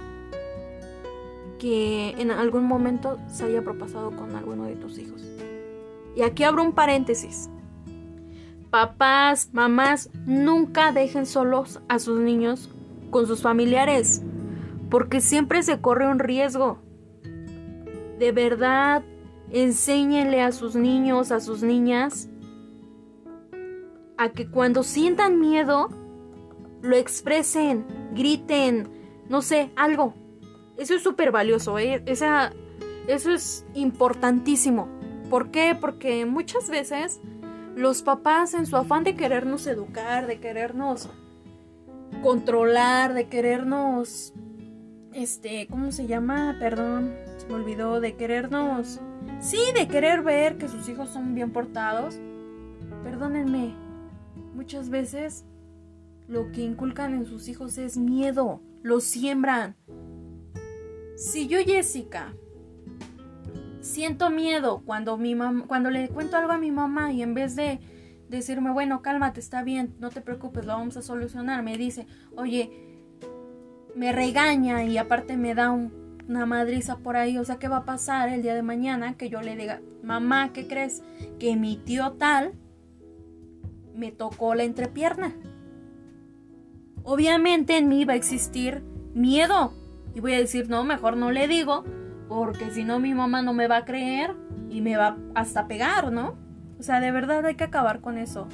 que 1.60 2.10
en 2.18 2.32
algún 2.32 2.66
momento 2.66 3.18
se 3.28 3.46
haya 3.46 3.64
propasado 3.64 4.12
con 4.12 4.36
alguno 4.36 4.66
de 4.66 4.76
tus 4.76 4.98
hijos. 4.98 5.24
Y 6.16 6.22
aquí 6.22 6.44
abro 6.44 6.64
un 6.64 6.74
paréntesis. 6.74 7.50
Papás, 8.70 9.50
mamás, 9.54 10.10
nunca 10.26 10.92
dejen 10.92 11.26
solos 11.26 11.82
a 11.88 12.00
sus 12.00 12.20
niños 12.20 12.70
con 13.10 13.28
sus 13.28 13.42
familiares, 13.42 14.22
porque 14.90 15.22
siempre 15.22 15.64
se 15.64 15.80
corre 15.80 16.08
un 16.08 16.20
riesgo. 16.20 16.80
De 18.20 18.32
verdad, 18.32 19.04
enséñenle 19.52 20.42
a 20.42 20.52
sus 20.52 20.76
niños, 20.76 21.32
a 21.32 21.40
sus 21.40 21.64
niñas, 21.64 22.30
a 24.18 24.30
que 24.30 24.50
cuando 24.50 24.84
sientan 24.84 25.40
miedo, 25.40 25.90
lo 26.82 26.96
expresen, 26.96 27.86
griten, 28.14 28.90
no 29.30 29.42
sé, 29.42 29.72
algo. 29.76 30.14
Eso 30.78 30.96
es 30.96 31.04
súper 31.04 31.32
valioso, 31.32 31.80
¿eh? 31.80 32.04
Esa, 32.06 32.52
eso 33.08 33.32
es 33.32 33.66
importantísimo. 33.74 34.90
¿Por 35.30 35.52
qué? 35.52 35.78
Porque 35.80 36.26
muchas 36.26 36.70
veces 36.70 37.22
los 37.76 38.02
papás 38.04 38.54
en 38.54 38.66
su 38.66 38.78
afán 38.78 39.04
de 39.04 39.16
querernos 39.16 39.68
educar, 39.68 40.28
de 40.28 40.40
querernos 40.40 41.10
controlar, 42.22 43.14
de 43.14 43.28
querernos, 43.28 44.34
este, 45.14 45.68
¿cómo 45.68 45.92
se 45.92 46.08
llama? 46.08 46.56
Perdón, 46.60 47.14
se 47.38 47.48
me 47.48 47.56
olvidó, 47.56 48.00
de 48.00 48.16
querernos, 48.16 49.00
sí, 49.40 49.60
de 49.78 49.88
querer 49.88 50.22
ver 50.22 50.58
que 50.58 50.68
sus 50.68 50.88
hijos 50.90 51.10
son 51.10 51.36
bien 51.36 51.52
portados. 51.52 52.20
Perdónenme, 53.04 53.76
muchas 54.54 54.90
veces 54.90 55.46
lo 56.28 56.52
que 56.52 56.62
inculcan 56.62 57.14
en 57.14 57.26
sus 57.26 57.48
hijos 57.48 57.78
es 57.78 57.98
miedo, 57.98 58.62
lo 58.82 59.00
siembran. 59.00 59.76
Si 61.16 61.48
yo, 61.48 61.60
Jessica, 61.60 62.34
siento 63.80 64.30
miedo 64.30 64.82
cuando, 64.86 65.18
mi 65.18 65.36
cuando 65.68 65.90
le 65.90 66.10
cuento 66.10 66.38
algo 66.38 66.52
a 66.52 66.58
mi 66.58 66.72
mamá 66.72 67.14
y 67.14 67.22
en 67.22 67.34
vez 67.34 67.56
de 67.56 67.80
decirme, 68.30 68.72
bueno, 68.72 69.02
cálmate, 69.02 69.40
está 69.40 69.64
bien, 69.64 69.96
no 70.00 70.10
te 70.10 70.22
preocupes, 70.22 70.66
lo 70.66 70.74
vamos 70.74 70.98
a 70.98 71.02
solucionar, 71.02 71.64
me 71.64 71.78
dice, 71.78 72.08
oye, 72.36 72.72
me 73.96 74.12
regaña 74.12 74.84
y 74.84 74.98
aparte 74.98 75.38
me 75.38 75.56
da 75.56 75.72
una 75.72 76.46
madriza 76.46 76.98
por 76.98 77.16
ahí, 77.16 77.38
o 77.38 77.46
sea, 77.46 77.60
¿qué 77.60 77.68
va 77.68 77.78
a 77.78 77.86
pasar 77.86 78.30
el 78.30 78.42
día 78.42 78.56
de 78.56 78.64
mañana 78.64 79.16
que 79.16 79.30
yo 79.30 79.42
le 79.42 79.56
diga, 79.56 79.82
mamá, 80.04 80.52
¿qué 80.52 80.68
crees? 80.68 81.04
Que 81.40 81.56
mi 81.56 81.78
tío 81.78 82.14
tal 82.14 82.54
me 83.96 84.12
tocó 84.12 84.56
la 84.56 84.64
entrepierna. 84.64 85.34
Obviamente 87.04 87.78
en 87.78 87.88
mí 87.88 88.04
va 88.04 88.14
a 88.14 88.18
existir 88.18 88.82
miedo, 89.14 89.74
y 90.16 90.22
voy 90.22 90.34
a 90.34 90.38
decir, 90.38 90.70
no, 90.70 90.84
mejor 90.84 91.18
no 91.18 91.32
le 91.32 91.48
digo, 91.48 91.84
porque 92.30 92.72
si 92.72 92.86
no 92.86 93.00
mi 93.00 93.14
mamá 93.14 93.42
no 93.42 93.54
me 93.54 93.68
va 93.68 93.78
a 93.78 93.86
creer 93.86 94.34
y 94.70 94.82
me 94.82 94.96
va 94.98 95.18
hasta 95.36 95.68
pegar, 95.68 96.12
¿no? 96.12 96.36
O 96.80 96.84
sea, 96.84 97.00
de 97.00 97.12
verdad 97.12 97.46
hay 97.46 97.56
que 97.56 97.66
acabar 97.66 98.00
con 98.00 98.18
eso. 98.18 98.48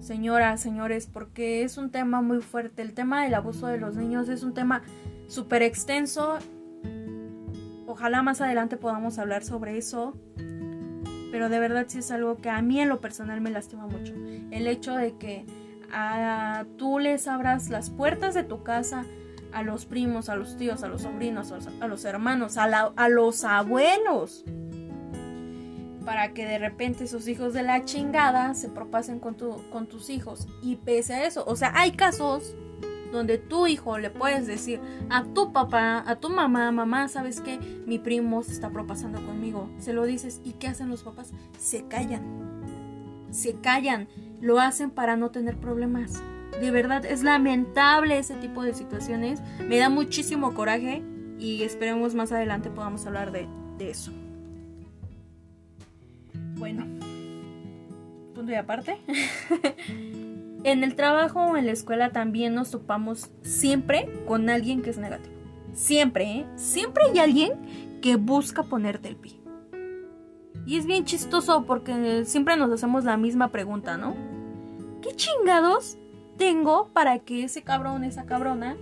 Señoras, 0.00 0.60
señores, 0.60 1.06
porque 1.06 1.62
es 1.62 1.78
un 1.78 1.90
tema 1.90 2.22
muy 2.22 2.40
fuerte. 2.40 2.82
El 2.82 2.94
tema 2.94 3.24
del 3.24 3.34
abuso 3.34 3.66
de 3.66 3.78
los 3.78 3.96
niños 3.96 4.28
es 4.28 4.42
un 4.42 4.54
tema 4.54 4.82
súper 5.26 5.62
extenso. 5.62 6.38
Ojalá 7.86 8.22
más 8.22 8.40
adelante 8.40 8.76
podamos 8.76 9.18
hablar 9.18 9.44
sobre 9.44 9.76
eso. 9.78 10.14
Pero 11.30 11.48
de 11.48 11.58
verdad 11.58 11.86
sí 11.88 11.98
es 11.98 12.10
algo 12.10 12.36
que 12.36 12.50
a 12.50 12.62
mí 12.62 12.80
en 12.80 12.88
lo 12.88 13.00
personal 13.00 13.40
me 13.40 13.50
lastima 13.50 13.86
mucho. 13.86 14.14
El 14.50 14.66
hecho 14.66 14.94
de 14.94 15.16
que 15.16 15.44
a, 15.92 16.64
tú 16.76 16.98
les 16.98 17.26
abras 17.26 17.68
las 17.68 17.90
puertas 17.90 18.34
de 18.34 18.44
tu 18.44 18.62
casa 18.62 19.04
a 19.56 19.62
los 19.62 19.86
primos, 19.86 20.28
a 20.28 20.36
los 20.36 20.58
tíos, 20.58 20.82
a 20.82 20.88
los 20.88 21.02
sobrinos, 21.02 21.50
a 21.50 21.88
los, 21.88 22.04
hermanos, 22.04 22.58
a, 22.58 23.08
los 23.08 23.42
abuelos. 23.42 24.44
Para 26.04 26.34
que 26.34 26.44
de 26.44 26.58
repente 26.58 27.06
sus 27.06 27.26
hijos 27.26 27.54
de 27.54 27.62
la 27.62 27.82
chingada 27.86 28.52
se 28.52 28.68
propasen 28.68 29.18
con, 29.18 29.34
con 29.72 29.86
tus 29.86 30.10
hijos. 30.10 30.46
Y 30.62 30.76
pese 30.76 31.14
a 31.14 31.26
eso, 31.26 31.42
o 31.46 31.56
sea, 31.56 31.72
hay 31.74 31.92
casos 31.92 32.54
donde 33.10 33.38
tu 33.38 33.66
hijo 33.66 33.96
le 33.96 34.10
puedes 34.10 34.46
decir 34.46 34.78
a 35.08 35.24
tu 35.24 35.54
papá, 35.54 36.04
a 36.06 36.16
tu 36.16 36.28
mamá, 36.28 36.70
mamá, 36.70 37.08
¿sabes 37.08 37.40
qué? 37.40 37.58
Mi 37.86 37.98
primo 37.98 38.42
se 38.42 38.52
está 38.52 38.68
propasando 38.68 39.24
conmigo. 39.24 39.70
Se 39.78 39.94
lo 39.94 40.04
dices 40.04 40.42
y 40.44 40.52
¿qué 40.52 40.68
hacen 40.68 40.90
los 40.90 41.02
papás? 41.02 41.32
Se 41.58 41.86
callan. 41.86 43.24
Se 43.30 43.54
callan. 43.54 44.06
Lo 44.42 44.60
hacen 44.60 44.90
para 44.90 45.16
no 45.16 45.30
tener 45.30 45.56
problemas. 45.56 46.22
De 46.60 46.70
verdad, 46.70 47.04
es 47.04 47.22
lamentable 47.22 48.18
ese 48.18 48.34
tipo 48.36 48.62
de 48.62 48.74
situaciones. 48.74 49.42
Me 49.60 49.78
da 49.78 49.88
muchísimo 49.90 50.54
coraje 50.54 51.02
y 51.38 51.62
esperemos 51.62 52.14
más 52.14 52.32
adelante 52.32 52.70
podamos 52.70 53.06
hablar 53.06 53.30
de, 53.30 53.46
eso. 53.78 54.10
Bueno, 56.56 56.86
punto 58.34 58.52
y 58.52 58.54
aparte. 58.54 58.96
en 60.64 60.82
el 60.82 60.96
trabajo 60.96 61.40
o 61.40 61.56
en 61.56 61.66
la 61.66 61.72
escuela 61.72 62.10
también 62.10 62.54
nos 62.54 62.70
topamos 62.70 63.30
siempre 63.42 64.08
con 64.26 64.48
alguien 64.48 64.80
que 64.80 64.90
es 64.90 64.98
negativo. 64.98 65.34
Siempre, 65.74 66.24
¿eh? 66.24 66.46
Siempre 66.56 67.04
hay 67.04 67.18
alguien 67.18 67.52
que 68.00 68.16
busca 68.16 68.62
ponerte 68.62 69.08
el 69.08 69.16
pie. 69.16 69.38
Y 70.64 70.78
es 70.78 70.86
bien 70.86 71.04
chistoso 71.04 71.64
porque 71.66 72.24
siempre 72.24 72.56
nos 72.56 72.72
hacemos 72.72 73.04
la 73.04 73.18
misma 73.18 73.52
pregunta, 73.52 73.98
¿no? 73.98 74.16
¿Qué 75.02 75.14
chingados 75.14 75.98
tengo 76.36 76.88
para 76.92 77.18
que 77.18 77.44
ese 77.44 77.62
cabrón, 77.62 78.04
esa 78.04 78.26
cabrona, 78.26 78.76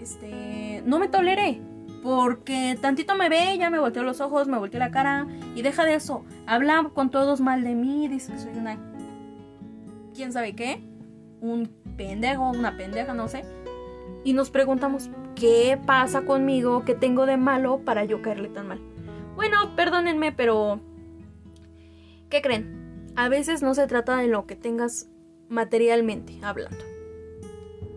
este, 0.00 0.82
no 0.84 0.98
me 0.98 1.08
toleré. 1.08 1.60
Porque 2.02 2.76
tantito 2.80 3.14
me 3.14 3.28
ve, 3.28 3.56
ya 3.58 3.70
me 3.70 3.78
volteó 3.78 4.02
los 4.02 4.20
ojos, 4.20 4.48
me 4.48 4.58
volteó 4.58 4.80
la 4.80 4.90
cara. 4.90 5.26
Y 5.54 5.62
deja 5.62 5.84
de 5.84 5.94
eso. 5.94 6.24
Habla 6.46 6.90
con 6.94 7.10
todos 7.10 7.40
mal 7.40 7.62
de 7.62 7.74
mí. 7.76 8.08
Dice 8.08 8.32
que 8.32 8.38
soy 8.38 8.52
una. 8.56 8.78
¿Quién 10.12 10.32
sabe 10.32 10.56
qué? 10.56 10.82
Un 11.40 11.70
pendejo, 11.96 12.50
una 12.50 12.76
pendeja, 12.76 13.14
no 13.14 13.28
sé. 13.28 13.44
Y 14.24 14.32
nos 14.32 14.50
preguntamos, 14.50 15.10
¿qué 15.36 15.78
pasa 15.86 16.22
conmigo? 16.22 16.84
¿Qué 16.84 16.94
tengo 16.94 17.24
de 17.24 17.36
malo 17.36 17.80
para 17.84 18.04
yo 18.04 18.20
caerle 18.20 18.48
tan 18.48 18.66
mal? 18.66 18.80
Bueno, 19.36 19.76
perdónenme, 19.76 20.32
pero. 20.32 20.80
¿Qué 22.30 22.42
creen? 22.42 23.12
A 23.14 23.28
veces 23.28 23.62
no 23.62 23.74
se 23.74 23.86
trata 23.86 24.16
de 24.16 24.26
lo 24.26 24.46
que 24.46 24.56
tengas 24.56 25.08
materialmente 25.52 26.38
hablando. 26.42 26.84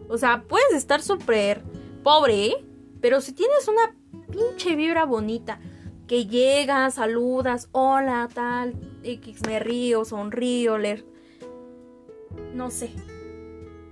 O 0.08 0.18
sea, 0.18 0.44
puedes 0.48 0.74
estar 0.74 1.02
súper 1.02 1.64
pobre, 2.04 2.64
pero 3.02 3.22
si 3.22 3.34
tienes 3.34 3.68
una 3.68 3.96
pinche 4.32 4.76
vibra 4.76 5.06
bonita, 5.06 5.60
que 6.08 6.28
llegas, 6.28 6.96
saludas, 6.96 7.70
hola, 7.72 8.30
tal, 8.32 8.76
X, 9.04 9.42
me 9.48 9.60
río, 9.60 10.06
sonrío, 10.06 10.78
leer, 10.78 11.06
no 12.54 12.70
sé. 12.70 12.92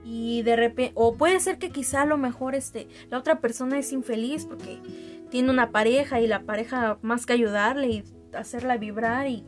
Y 0.03 0.43
de 0.43 0.55
repente, 0.55 0.91
o 0.95 1.15
puede 1.15 1.39
ser 1.39 1.57
que 1.57 1.71
quizá 1.71 2.03
a 2.03 2.05
lo 2.05 2.17
mejor 2.17 2.55
este, 2.55 2.87
la 3.09 3.17
otra 3.17 3.39
persona 3.39 3.79
es 3.79 3.91
infeliz 3.91 4.45
porque 4.45 4.79
tiene 5.31 5.49
una 5.49 5.71
pareja 5.71 6.21
y 6.21 6.27
la 6.27 6.43
pareja 6.43 6.99
más 7.01 7.25
que 7.25 7.33
ayudarle 7.33 7.87
y 7.87 8.03
hacerla 8.33 8.77
vibrar 8.77 9.27
y... 9.27 9.43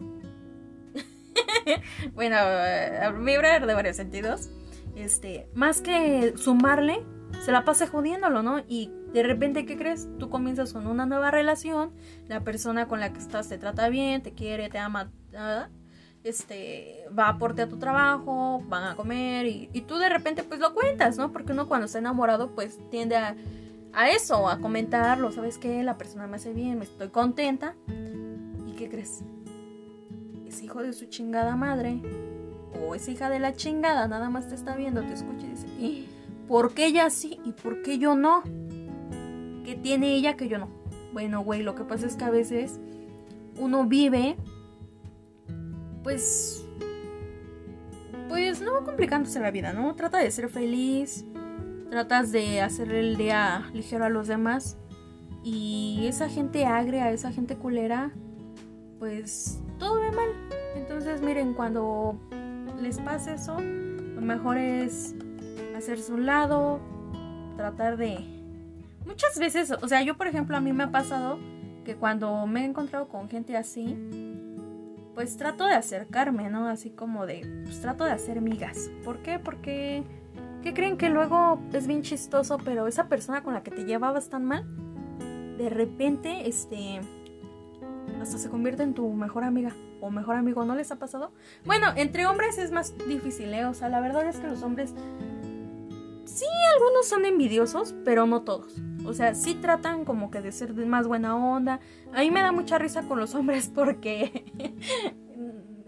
bueno, 2.13 2.37
eh, 2.39 3.11
vibrar 3.19 3.65
de 3.65 3.73
varios 3.73 3.97
sentidos 3.97 4.49
este, 4.95 5.49
más 5.53 5.81
que 5.81 6.33
sumarle, 6.37 7.03
se 7.43 7.51
la 7.51 7.65
pasa 7.65 7.87
jodiéndolo, 7.87 8.41
¿no? 8.43 8.59
Y 8.67 8.91
de 9.13 9.23
repente, 9.23 9.65
¿qué 9.65 9.77
crees? 9.77 10.07
Tú 10.19 10.29
comienzas 10.29 10.73
con 10.73 10.87
una 10.87 11.05
nueva 11.05 11.31
relación, 11.31 11.91
la 12.27 12.41
persona 12.41 12.87
con 12.87 12.99
la 12.99 13.11
que 13.11 13.19
estás 13.19 13.49
te 13.49 13.57
trata 13.57 13.89
bien, 13.89 14.21
te 14.21 14.33
quiere, 14.33 14.69
te 14.69 14.77
ama, 14.77 15.11
este, 16.23 17.05
va 17.17 17.25
a 17.25 17.29
aporte 17.29 17.61
a 17.61 17.67
tu 17.67 17.77
trabajo, 17.77 18.63
van 18.67 18.83
a 18.83 18.95
comer 18.95 19.45
y, 19.45 19.81
tú 19.81 19.97
de 19.97 20.09
repente 20.09 20.43
pues 20.43 20.59
lo 20.59 20.73
cuentas, 20.73 21.17
¿no? 21.17 21.31
Porque 21.31 21.51
uno 21.51 21.67
cuando 21.67 21.85
está 21.85 21.99
enamorado 21.99 22.55
pues 22.55 22.79
tiende 22.89 23.17
a, 23.17 23.35
a 23.93 24.09
eso, 24.09 24.49
a 24.49 24.59
comentarlo, 24.59 25.31
¿sabes 25.31 25.57
qué? 25.57 25.83
La 25.83 25.97
persona 25.97 26.25
me 26.27 26.37
hace 26.37 26.53
bien, 26.53 26.79
me 26.79 26.85
estoy 26.85 27.09
contenta. 27.09 27.75
¿Y 28.65 28.73
qué 28.73 28.89
crees? 28.89 29.23
Es 30.55 30.63
hijo 30.63 30.81
de 30.81 30.93
su 30.93 31.07
chingada 31.07 31.57
madre 31.57 32.01
o 32.79 32.95
es 32.95 33.09
hija 33.09 33.29
de 33.29 33.39
la 33.39 33.55
chingada, 33.55 34.07
nada 34.07 34.29
más 34.29 34.47
te 34.47 34.55
está 34.55 34.77
viendo, 34.77 35.01
te 35.01 35.11
escucha 35.11 35.45
y 35.45 35.49
dice, 35.49 35.67
¿y 35.77 36.07
por 36.47 36.73
qué 36.73 36.85
ella 36.85 37.09
sí 37.09 37.41
y 37.43 37.51
por 37.51 37.81
qué 37.81 37.97
yo 37.97 38.15
no? 38.15 38.41
¿Qué 39.65 39.75
tiene 39.75 40.15
ella 40.15 40.37
que 40.37 40.47
yo 40.47 40.57
no? 40.57 40.69
Bueno, 41.11 41.43
güey, 41.43 41.61
lo 41.61 41.75
que 41.75 41.83
pasa 41.83 42.07
es 42.07 42.15
que 42.15 42.23
a 42.23 42.29
veces 42.29 42.79
uno 43.59 43.85
vive, 43.85 44.37
pues, 46.03 46.65
pues 48.29 48.61
no 48.61 48.85
complicándose 48.85 49.41
la 49.41 49.51
vida, 49.51 49.73
¿no? 49.73 49.93
Trata 49.95 50.19
de 50.19 50.31
ser 50.31 50.47
feliz, 50.47 51.25
tratas 51.89 52.31
de 52.31 52.61
hacer 52.61 52.93
el 52.93 53.17
día 53.17 53.69
ligero 53.73 54.05
a 54.05 54.09
los 54.09 54.29
demás 54.29 54.77
y 55.43 56.05
esa 56.07 56.29
gente 56.29 56.65
agria, 56.65 57.11
esa 57.11 57.33
gente 57.33 57.57
culera, 57.57 58.13
pues 58.99 59.59
todo 59.77 59.99
ve 59.99 60.11
mal. 60.11 60.29
Entonces, 60.75 61.21
miren, 61.21 61.53
cuando 61.53 62.17
les 62.81 62.99
pasa 62.99 63.33
eso, 63.33 63.59
lo 63.59 64.21
mejor 64.21 64.57
es 64.57 65.15
hacerse 65.75 66.13
un 66.13 66.25
lado, 66.25 66.79
tratar 67.57 67.97
de... 67.97 68.19
Muchas 69.05 69.37
veces, 69.37 69.71
o 69.71 69.87
sea, 69.87 70.01
yo 70.01 70.17
por 70.17 70.27
ejemplo 70.27 70.57
a 70.57 70.59
mí 70.59 70.73
me 70.73 70.83
ha 70.83 70.91
pasado 70.91 71.37
que 71.83 71.95
cuando 71.95 72.47
me 72.47 72.61
he 72.61 72.65
encontrado 72.65 73.07
con 73.07 73.29
gente 73.29 73.55
así, 73.55 73.95
pues 75.13 75.37
trato 75.37 75.65
de 75.65 75.73
acercarme, 75.73 76.49
¿no? 76.49 76.67
Así 76.67 76.89
como 76.89 77.25
de, 77.25 77.63
pues 77.63 77.79
trato 77.81 78.03
de 78.03 78.11
hacer 78.11 78.41
migas. 78.41 78.89
¿Por 79.03 79.19
qué? 79.19 79.39
Porque, 79.39 80.03
¿qué 80.61 80.73
creen 80.73 80.97
que 80.97 81.09
luego 81.09 81.59
es 81.71 81.87
bien 81.87 82.01
chistoso, 82.01 82.57
pero 82.63 82.87
esa 82.87 83.07
persona 83.07 83.43
con 83.43 83.53
la 83.53 83.63
que 83.63 83.71
te 83.71 83.85
llevabas 83.85 84.29
tan 84.29 84.43
mal, 84.43 84.65
de 85.57 85.69
repente, 85.69 86.49
este, 86.49 86.99
hasta 88.25 88.39
se 88.39 88.49
convierte 88.49 88.81
en 88.81 88.95
tu 88.95 89.07
mejor 89.13 89.43
amiga 89.43 89.71
o 90.01 90.09
mejor 90.09 90.35
amigo, 90.35 90.65
¿no 90.65 90.73
les 90.75 90.91
ha 90.91 90.97
pasado? 90.97 91.31
Bueno, 91.63 91.87
entre 91.95 92.25
hombres 92.25 92.57
es 92.57 92.71
más 92.71 92.93
difícil, 93.07 93.53
¿eh? 93.53 93.65
O 93.65 93.73
sea, 93.75 93.87
la 93.87 94.01
verdad 94.01 94.27
es 94.27 94.37
que 94.37 94.47
los 94.47 94.63
hombres... 94.63 94.93
Sí, 96.25 96.45
algunos 96.73 97.07
son 97.07 97.25
envidiosos, 97.25 97.93
pero 98.03 98.25
no 98.25 98.41
todos. 98.41 98.81
O 99.05 99.13
sea, 99.13 99.35
sí 99.35 99.53
tratan 99.53 100.05
como 100.05 100.31
que 100.31 100.41
de 100.41 100.51
ser 100.51 100.73
de 100.73 100.87
más 100.87 101.07
buena 101.07 101.35
onda. 101.35 101.79
A 102.13 102.21
mí 102.21 102.31
me 102.31 102.41
da 102.41 102.51
mucha 102.51 102.79
risa 102.79 103.03
con 103.03 103.19
los 103.19 103.35
hombres 103.35 103.71
porque... 103.73 104.43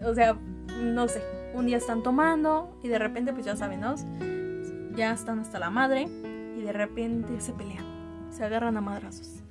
o 0.00 0.14
sea, 0.14 0.38
no 0.80 1.08
sé. 1.08 1.20
Un 1.54 1.66
día 1.66 1.78
están 1.78 2.04
tomando 2.04 2.78
y 2.84 2.88
de 2.88 3.00
repente, 3.00 3.32
pues 3.32 3.44
ya 3.44 3.56
saben, 3.56 3.80
¿no? 3.80 3.96
Ya 4.94 5.12
están 5.12 5.40
hasta 5.40 5.58
la 5.58 5.70
madre 5.70 6.02
y 6.56 6.62
de 6.62 6.72
repente 6.72 7.40
se 7.40 7.52
pelean. 7.52 7.84
Se 8.30 8.44
agarran 8.44 8.76
a 8.76 8.80
madrazos. 8.80 9.42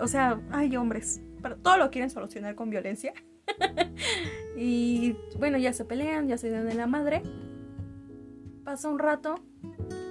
o 0.00 0.06
sea, 0.06 0.40
hay 0.50 0.74
hombres. 0.76 1.20
Pero 1.42 1.56
todo 1.56 1.76
lo 1.76 1.90
quieren 1.90 2.10
solucionar 2.10 2.54
con 2.54 2.70
violencia. 2.70 3.12
y 4.56 5.16
bueno, 5.38 5.58
ya 5.58 5.72
se 5.72 5.84
pelean, 5.84 6.28
ya 6.28 6.38
se 6.38 6.50
dan 6.50 6.66
de 6.66 6.74
la 6.74 6.86
madre. 6.86 7.22
Pasa 8.64 8.88
un 8.88 8.98
rato 8.98 9.36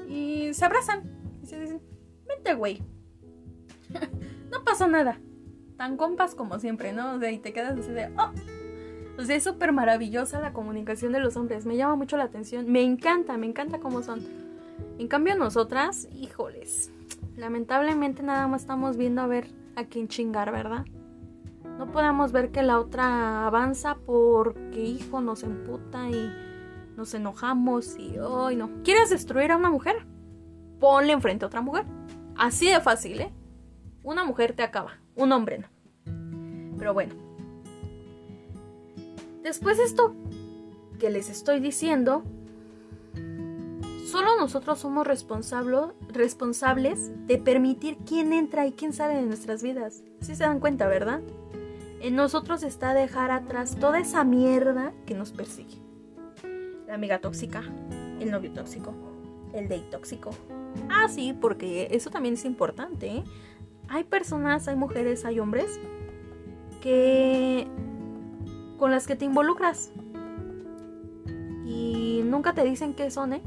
y 0.08 0.54
se 0.54 0.66
abrazan. 0.66 1.04
Y 1.44 1.48
se 1.48 1.60
dicen, 1.60 1.82
vente, 2.28 2.54
güey. 2.54 2.82
no 4.52 4.64
pasó 4.64 4.88
nada. 4.88 5.20
Tan 5.78 5.98
compas 5.98 6.36
como 6.36 6.60
siempre, 6.60 6.94
¿no? 6.94 7.16
O 7.16 7.20
sea, 7.20 7.32
y 7.32 7.40
te 7.40 7.54
quedas 7.54 7.78
así 7.78 7.92
de, 7.92 8.12
oh. 8.18 8.32
O 9.18 9.24
sea, 9.24 9.36
es 9.36 9.44
súper 9.44 9.72
maravillosa 9.72 10.42
la 10.42 10.54
comunicación 10.54 11.12
de 11.12 11.20
los 11.20 11.38
hombres. 11.38 11.66
Me 11.66 11.78
llama 11.78 11.96
mucho 11.96 12.18
la 12.18 12.26
atención. 12.26 12.70
Me 12.70 12.82
encanta, 12.82 13.38
me 13.38 13.46
encanta 13.46 13.80
cómo 13.80 14.02
son. 14.02 14.22
En 15.00 15.08
cambio, 15.08 15.36
nosotras, 15.36 16.08
híjoles. 16.14 16.92
Lamentablemente 17.38 18.24
nada 18.24 18.48
más 18.48 18.62
estamos 18.62 18.98
viendo 18.98 19.22
a 19.22 19.28
ver 19.28 19.48
a 19.76 19.86
quién 19.86 20.08
chingar, 20.08 20.52
¿verdad? 20.52 20.86
No 21.78 21.92
podemos 21.92 22.32
ver 22.32 22.52
que 22.52 22.64
la 22.64 22.80
otra 22.80 23.48
avanza 23.48 23.98
porque, 24.06 24.82
hijo, 24.82 25.20
nos 25.20 25.44
emputa 25.44 26.10
y 26.10 26.32
nos 26.96 27.14
enojamos 27.14 27.98
y, 28.00 28.18
hoy 28.18 28.56
no. 28.56 28.70
¿Quieres 28.84 29.10
destruir 29.10 29.52
a 29.52 29.58
una 29.58 29.70
mujer? 29.70 30.06
Ponle 30.80 31.12
enfrente 31.12 31.44
a 31.44 31.48
otra 31.48 31.62
mujer. 31.62 31.86
Así 32.38 32.70
de 32.70 32.80
fácil, 32.80 33.22
¿eh? 33.22 33.34
Una 34.04 34.24
mujer 34.24 34.54
te 34.54 34.64
acaba, 34.64 35.00
un 35.16 35.32
hombre 35.32 35.60
no. 35.60 35.68
Pero 36.78 36.94
bueno. 36.94 37.16
Después 39.44 39.78
de 39.78 39.84
esto 39.84 40.16
que 41.00 41.10
les 41.10 41.30
estoy 41.30 41.60
diciendo, 41.60 42.24
solo 44.06 44.38
nosotros 44.40 44.80
somos 44.80 45.06
responsables 45.06 47.12
de 47.28 47.38
permitir 47.38 47.98
quién 48.06 48.32
entra 48.32 48.66
y 48.66 48.72
quién 48.72 48.94
sale 48.94 49.16
de 49.16 49.24
nuestras 49.24 49.62
vidas. 49.62 50.04
Si 50.22 50.36
se 50.36 50.44
dan 50.44 50.60
cuenta, 50.60 50.88
¿verdad? 50.88 51.22
En 52.02 52.16
nosotros 52.16 52.64
está 52.64 52.94
dejar 52.94 53.32
atrás 53.32 53.78
toda 53.80 54.00
esa 54.00 54.24
mierda 54.24 54.94
que 55.06 55.16
nos 55.16 55.32
persigue. 55.32 55.78
La 56.88 56.96
amiga 56.96 57.20
tóxica, 57.20 57.64
el 58.20 58.32
novio 58.32 58.52
tóxico, 58.52 58.94
el 59.54 59.68
date 59.68 59.88
tóxico. 59.90 60.32
Ah, 60.90 61.08
sí, 61.10 61.34
porque 61.34 61.88
eso 61.92 62.10
también 62.10 62.36
es 62.36 62.46
importante. 62.46 63.08
¿eh? 63.08 63.24
Hay 63.88 64.04
personas, 64.04 64.68
hay 64.68 64.76
mujeres, 64.76 65.26
hay 65.26 65.40
hombres 65.40 65.80
que 66.82 67.68
con 68.78 68.92
las 68.92 69.08
que 69.08 69.16
te 69.16 69.26
involucras 69.26 69.92
y 71.66 72.22
nunca 72.26 72.54
te 72.54 72.64
dicen 72.64 72.94
qué 72.94 73.10
son, 73.10 73.34
¿eh? 73.34 73.42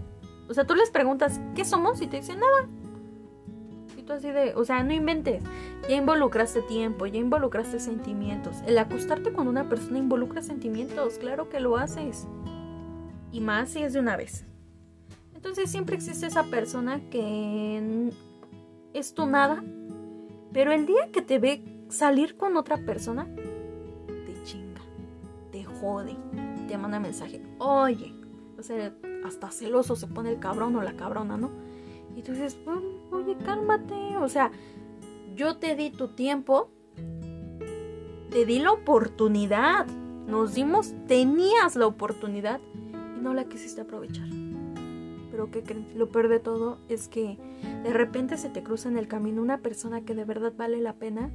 O 0.48 0.54
sea, 0.54 0.66
tú 0.66 0.74
les 0.74 0.90
preguntas 0.90 1.40
qué 1.54 1.64
somos 1.64 2.00
y 2.00 2.06
te 2.06 2.16
dicen 2.16 2.40
nada 2.40 2.68
así 4.14 4.30
de, 4.30 4.54
o 4.54 4.64
sea, 4.64 4.82
no 4.82 4.92
inventes. 4.92 5.42
Ya 5.88 5.96
involucraste 5.96 6.62
tiempo, 6.62 7.06
ya 7.06 7.18
involucraste 7.18 7.78
sentimientos. 7.78 8.56
El 8.66 8.78
acostarte 8.78 9.32
con 9.32 9.48
una 9.48 9.68
persona 9.68 9.98
involucra 9.98 10.42
sentimientos, 10.42 11.18
claro 11.18 11.48
que 11.48 11.60
lo 11.60 11.76
haces. 11.76 12.26
Y 13.32 13.40
más 13.40 13.70
si 13.70 13.82
es 13.82 13.92
de 13.92 14.00
una 14.00 14.16
vez. 14.16 14.44
Entonces 15.34 15.70
siempre 15.70 15.96
existe 15.96 16.26
esa 16.26 16.44
persona 16.44 17.00
que 17.10 18.10
es 18.92 19.14
tu 19.14 19.26
nada, 19.26 19.62
pero 20.52 20.72
el 20.72 20.86
día 20.86 21.10
que 21.12 21.22
te 21.22 21.38
ve 21.38 21.62
salir 21.88 22.36
con 22.36 22.56
otra 22.56 22.78
persona, 22.78 23.28
te 24.26 24.42
chinga, 24.42 24.80
te 25.52 25.64
jode, 25.64 26.16
te 26.66 26.76
manda 26.76 26.98
mensaje, 26.98 27.40
oye, 27.58 28.14
o 28.58 28.62
sea, 28.62 28.92
hasta 29.24 29.50
celoso 29.50 29.94
se 29.94 30.06
pone 30.08 30.30
el 30.30 30.40
cabrón 30.40 30.74
o 30.76 30.82
la 30.82 30.96
cabrona, 30.96 31.36
¿no? 31.36 31.50
Y 32.16 32.22
tú 32.22 32.32
dices, 32.32 32.58
cálmate. 33.36 34.16
O 34.18 34.28
sea, 34.28 34.50
yo 35.34 35.56
te 35.56 35.76
di 35.76 35.90
tu 35.90 36.08
tiempo, 36.08 36.70
te 38.30 38.44
di 38.44 38.58
la 38.58 38.72
oportunidad. 38.72 39.86
Nos 40.26 40.54
dimos, 40.54 40.94
tenías 41.06 41.76
la 41.76 41.86
oportunidad 41.86 42.60
y 43.16 43.20
no 43.20 43.34
la 43.34 43.44
quisiste 43.44 43.80
aprovechar. 43.80 44.28
Pero 45.30 45.50
¿qué 45.50 45.62
creen? 45.62 45.88
Lo 45.94 46.10
peor 46.10 46.28
de 46.28 46.40
todo 46.40 46.78
es 46.88 47.08
que 47.08 47.38
de 47.82 47.92
repente 47.92 48.36
se 48.36 48.50
te 48.50 48.62
cruza 48.62 48.88
en 48.88 48.98
el 48.98 49.08
camino 49.08 49.40
una 49.40 49.58
persona 49.58 50.02
que 50.02 50.14
de 50.14 50.24
verdad 50.24 50.52
vale 50.56 50.80
la 50.80 50.94
pena. 50.94 51.30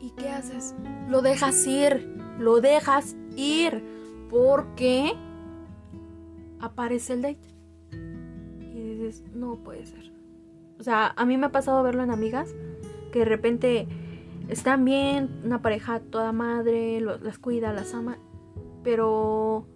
¿Y 0.00 0.10
qué 0.10 0.28
haces? 0.28 0.74
Lo 1.08 1.22
dejas 1.22 1.66
ir, 1.66 2.08
lo 2.38 2.60
dejas 2.60 3.16
ir, 3.36 3.82
porque 4.30 5.12
aparece 6.60 7.12
el 7.12 7.22
date. 7.22 7.53
Dices, 9.20 9.36
no 9.36 9.56
puede 9.56 9.86
ser. 9.86 10.12
O 10.78 10.82
sea, 10.82 11.12
a 11.16 11.24
mí 11.24 11.36
me 11.36 11.46
ha 11.46 11.52
pasado 11.52 11.82
verlo 11.82 12.02
en 12.02 12.10
amigas 12.10 12.54
que 13.12 13.20
de 13.20 13.24
repente 13.24 13.86
están 14.48 14.84
bien, 14.84 15.40
una 15.44 15.62
pareja 15.62 16.00
toda 16.00 16.32
madre, 16.32 17.00
las 17.00 17.38
cuida, 17.38 17.72
las 17.72 17.94
ama, 17.94 18.18
pero 18.82 19.66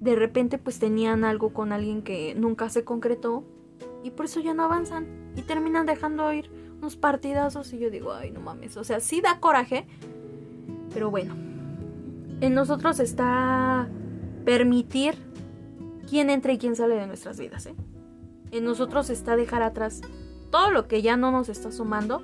de 0.00 0.14
repente 0.14 0.58
pues 0.58 0.78
tenían 0.78 1.24
algo 1.24 1.52
con 1.52 1.72
alguien 1.72 2.02
que 2.02 2.34
nunca 2.34 2.68
se 2.68 2.84
concretó 2.84 3.44
y 4.02 4.10
por 4.10 4.26
eso 4.26 4.40
ya 4.40 4.54
no 4.54 4.64
avanzan 4.64 5.06
y 5.36 5.42
terminan 5.42 5.86
dejando 5.86 6.32
ir 6.32 6.50
unos 6.78 6.96
partidazos 6.96 7.72
y 7.72 7.78
yo 7.78 7.90
digo, 7.90 8.12
ay, 8.12 8.30
no 8.30 8.40
mames, 8.40 8.76
o 8.76 8.84
sea, 8.84 9.00
sí 9.00 9.20
da 9.20 9.40
coraje, 9.40 9.86
pero 10.92 11.10
bueno, 11.10 11.34
en 12.40 12.54
nosotros 12.54 12.98
está 13.00 13.88
permitir 14.44 15.14
quién 16.08 16.30
entra 16.30 16.52
y 16.52 16.58
quién 16.58 16.76
sale 16.76 16.94
de 16.94 17.06
nuestras 17.06 17.38
vidas, 17.38 17.66
¿eh? 17.66 17.74
En 18.50 18.64
nosotros 18.64 19.10
está 19.10 19.36
dejar 19.36 19.62
atrás 19.62 20.00
todo 20.50 20.70
lo 20.70 20.88
que 20.88 21.02
ya 21.02 21.16
no 21.16 21.30
nos 21.32 21.48
está 21.48 21.72
sumando, 21.72 22.22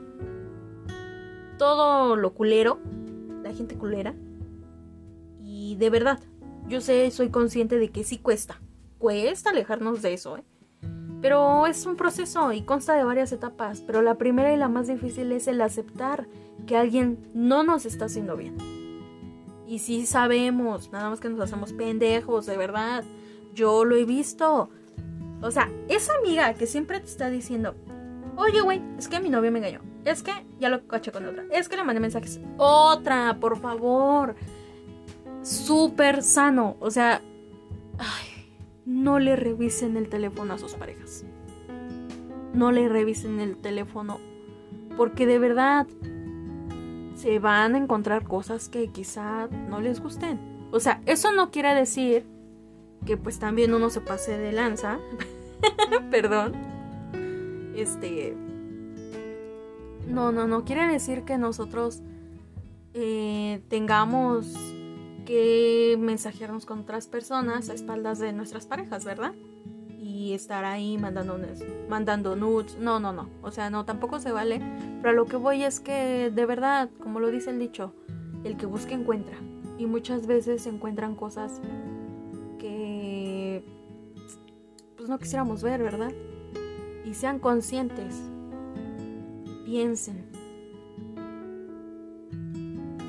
todo 1.59 2.17
lo 2.17 2.35
culero, 2.35 2.79
la 3.43 3.53
gente 3.53 3.77
culera, 3.77 4.15
y 5.43 5.77
de 5.77 5.91
verdad, 5.91 6.21
yo 6.69 6.81
sé, 6.81 7.11
soy 7.11 7.31
consciente 7.31 7.79
de 7.79 7.91
que 7.91 8.05
sí 8.05 8.19
cuesta, 8.19 8.61
cuesta 8.99 9.51
alejarnos 9.51 10.03
de 10.03 10.15
eso, 10.15 10.39
¿eh? 10.39 10.45
Pero 11.21 11.67
es 11.69 11.87
un 11.87 11.95
proceso 11.95 12.53
y 12.53 12.63
consta 12.63 12.95
de 12.95 13.05
varias 13.05 13.31
etapas, 13.31 13.81
pero 13.81 14.03
la 14.03 14.19
primera 14.19 14.53
y 14.53 14.57
la 14.57 14.69
más 14.69 14.89
difícil 14.89 15.31
es 15.31 15.47
el 15.47 15.61
aceptar 15.61 16.27
que 16.67 16.77
alguien 16.77 17.31
no 17.33 17.63
nos 17.63 17.87
está 17.87 18.07
haciendo 18.07 18.37
bien. 18.37 18.57
Y 19.69 19.79
sí 19.79 20.05
sabemos, 20.05 20.91
nada 20.91 21.11
más 21.11 21.21
que 21.21 21.29
nos 21.29 21.41
hacemos 21.41 21.73
pendejos, 21.73 22.47
de 22.47 22.57
verdad. 22.57 23.05
Yo 23.55 23.85
lo 23.85 23.95
he 23.95 24.05
visto. 24.05 24.69
O 25.43 25.51
sea, 25.51 25.71
esa 25.89 26.15
amiga 26.17 26.55
que 26.55 26.67
siempre 26.67 27.01
te 27.01 27.07
está 27.07 27.29
diciendo, 27.29 27.75
oye, 28.37 28.61
güey, 28.61 28.81
es 28.97 29.09
que 29.09 29.21
mi 29.21 29.29
novio 29.29 29.51
me 29.51 29.59
engañó. 29.59 29.81
Es 30.05 30.23
que 30.23 30.33
ya 30.59 30.69
lo 30.69 30.87
caché 30.87 31.11
con 31.11 31.27
otra. 31.27 31.45
Es 31.51 31.69
que 31.69 31.77
le 31.77 31.85
mandé 31.85 32.01
mensajes. 32.01 32.41
Otra, 32.59 33.39
por 33.41 33.59
favor. 33.59 34.37
Súper 35.43 36.23
sano. 36.23 36.77
O 36.81 36.91
sea, 36.91 37.21
ay, 37.99 38.49
no 38.87 39.19
le 39.19 39.37
revisen 39.37 39.97
el 39.97 40.09
teléfono 40.09 40.55
a 40.55 40.59
sus 40.59 40.75
parejas. 40.75 41.25
No 42.55 42.71
le 42.71 42.89
revisen 42.89 43.41
el 43.41 43.57
teléfono. 43.57 44.21
Porque 44.97 45.27
de 45.27 45.39
verdad 45.39 45.87
se 47.15 47.39
van 47.39 47.75
a 47.75 47.79
encontrar 47.79 48.25
cosas 48.25 48.69
que 48.69 48.89
quizá 48.89 49.49
no 49.69 49.81
les 49.81 50.01
gusten. 50.01 50.69
O 50.71 50.81
sea, 50.81 51.01
eso 51.07 51.33
no 51.33 51.51
quiere 51.51 51.75
decir 51.75 52.27
que 53.05 53.17
pues 53.17 53.39
también 53.39 53.75
uno 53.75 53.91
se 53.91 54.01
pase 54.01 54.39
de 54.39 54.53
lanza. 54.53 54.99
Perdón. 56.11 56.55
Este. 57.75 58.37
No, 60.09 60.33
no, 60.33 60.47
no 60.47 60.65
quiere 60.65 60.87
decir 60.87 61.23
que 61.23 61.39
nosotros 61.39 62.03
eh, 62.95 63.63
tengamos 63.69 64.55
que 65.25 65.97
mensajearnos 65.99 66.67
con 66.67 66.81
otras 66.81 67.07
personas 67.07 67.71
a 67.71 67.75
espaldas 67.75 68.19
de 68.19 68.33
nuestras 68.33 68.67
parejas, 68.67 69.05
¿verdad? 69.05 69.33
Y 70.01 70.33
estar 70.35 70.65
ahí 70.65 70.99
mandando, 70.99 71.39
mandando 71.89 72.37
nudes. 72.37 72.77
No, 72.79 72.99
no, 72.99 73.13
no. 73.13 73.29
O 73.43 73.51
sea, 73.51 73.71
no, 73.71 73.85
tampoco 73.85 74.19
se 74.19 74.33
vale. 74.33 74.61
Pero 75.01 75.11
a 75.11 75.13
lo 75.13 75.27
que 75.27 75.37
voy 75.37 75.63
es 75.63 75.81
que, 75.81 76.31
de 76.35 76.47
verdad, 76.47 76.91
como 77.01 77.21
lo 77.21 77.31
dice 77.31 77.51
el 77.51 77.59
dicho, 77.59 77.95
el 78.45 78.57
que 78.57 78.67
busca 78.67 78.93
encuentra. 78.93 79.37
Y 79.79 79.87
muchas 79.87 80.27
veces 80.27 80.63
se 80.63 80.69
encuentran 80.69 81.15
cosas 81.15 81.61
pues 85.03 85.11
no 85.11 85.19
quisiéramos 85.19 85.65
ver, 85.65 85.83
¿verdad? 85.83 86.13
Y 87.05 87.15
sean 87.15 87.41
conscientes. 87.41 88.23
Piensen. 89.65 90.25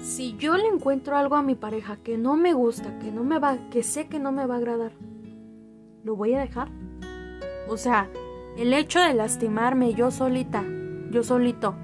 Si 0.01 0.35
yo 0.37 0.57
le 0.57 0.65
encuentro 0.65 1.15
algo 1.15 1.35
a 1.35 1.43
mi 1.43 1.53
pareja 1.53 1.97
que 1.97 2.17
no 2.17 2.35
me 2.35 2.53
gusta, 2.53 2.97
que 2.97 3.11
no 3.11 3.23
me 3.23 3.37
va, 3.37 3.69
que 3.69 3.83
sé 3.83 4.07
que 4.07 4.17
no 4.17 4.31
me 4.31 4.47
va 4.47 4.55
a 4.55 4.57
agradar, 4.57 4.93
¿lo 6.03 6.15
voy 6.15 6.33
a 6.33 6.39
dejar? 6.39 6.69
O 7.69 7.77
sea, 7.77 8.09
el 8.57 8.73
hecho 8.73 8.99
de 8.99 9.13
lastimarme 9.13 9.93
yo 9.93 10.09
solita, 10.09 10.65
yo 11.11 11.21
solito, 11.21 11.75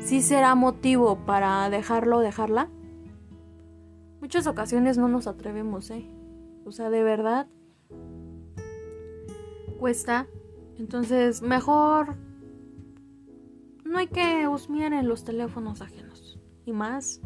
¿sí 0.00 0.22
será 0.22 0.56
motivo 0.56 1.24
para 1.24 1.70
dejarlo 1.70 2.16
o 2.16 2.20
dejarla? 2.20 2.68
Muchas 4.20 4.48
ocasiones 4.48 4.98
no 4.98 5.06
nos 5.06 5.28
atrevemos, 5.28 5.88
¿eh? 5.92 6.04
O 6.64 6.72
sea, 6.72 6.90
de 6.90 7.04
verdad 7.04 7.46
cuesta. 9.80 10.28
Entonces, 10.78 11.40
mejor 11.40 12.16
no 13.84 13.98
hay 13.98 14.06
que 14.06 14.46
husmear 14.46 14.92
en 14.92 15.08
los 15.08 15.24
teléfonos 15.24 15.80
ajenos. 15.80 16.38
Y 16.66 16.72
más 16.72 17.22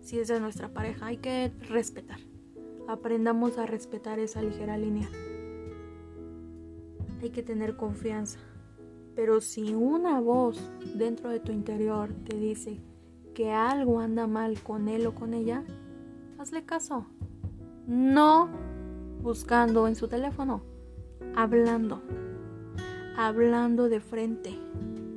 si 0.00 0.18
es 0.18 0.26
de 0.26 0.40
nuestra 0.40 0.68
pareja, 0.68 1.06
hay 1.06 1.18
que 1.18 1.52
respetar. 1.68 2.18
Aprendamos 2.88 3.56
a 3.56 3.66
respetar 3.66 4.18
esa 4.18 4.42
ligera 4.42 4.76
línea. 4.76 5.08
Hay 7.22 7.30
que 7.30 7.44
tener 7.44 7.76
confianza. 7.76 8.40
Pero 9.14 9.40
si 9.40 9.74
una 9.74 10.20
voz 10.20 10.60
dentro 10.96 11.30
de 11.30 11.38
tu 11.38 11.52
interior 11.52 12.12
te 12.24 12.36
dice 12.36 12.80
que 13.32 13.52
algo 13.52 14.00
anda 14.00 14.26
mal 14.26 14.60
con 14.60 14.88
él 14.88 15.06
o 15.06 15.14
con 15.14 15.34
ella, 15.34 15.62
hazle 16.38 16.64
caso. 16.64 17.06
No 17.86 18.50
buscando 19.22 19.86
en 19.86 19.94
su 19.94 20.08
teléfono, 20.08 20.71
hablando, 21.34 22.02
hablando 23.16 23.88
de 23.88 24.00
frente, 24.00 24.58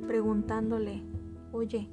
preguntándole, 0.06 1.02
oye, 1.52 1.88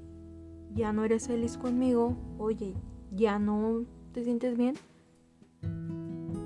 ¿ya 0.74 0.94
no 0.94 1.04
eres 1.04 1.28
feliz 1.28 1.58
conmigo? 1.58 2.16
Oye, 2.38 2.74
¿ya 3.12 3.40
no 3.40 3.86
te 4.14 4.24
sientes 4.24 4.58
bien? 4.58 4.76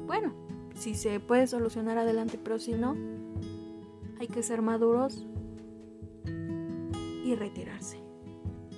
Bueno, 0.06 0.34
si 0.74 0.96
se 0.96 1.20
puede 1.20 1.48
solucionar 1.48 1.98
adelante, 1.98 2.40
pero 2.42 2.60
si 2.60 2.74
no, 2.74 2.96
hay 4.20 4.28
que 4.28 4.42
ser 4.44 4.62
maduros 4.62 5.26
y 7.24 7.36
retirarse 7.36 7.98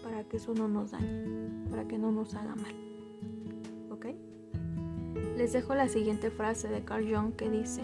para 0.04 0.24
que 0.24 0.38
eso 0.38 0.54
no 0.54 0.68
nos 0.68 0.92
dañe, 0.92 1.70
para 1.70 1.88
que 1.88 1.98
no 1.98 2.12
nos 2.12 2.34
haga 2.36 2.56
mal. 2.56 2.74
¿Ok? 3.92 4.08
Les 5.38 5.54
dejo 5.54 5.76
la 5.76 5.88
siguiente 5.88 6.32
frase 6.32 6.68
de 6.68 6.84
Carl 6.84 7.06
Jung 7.06 7.34
que 7.34 7.50
dice, 7.50 7.82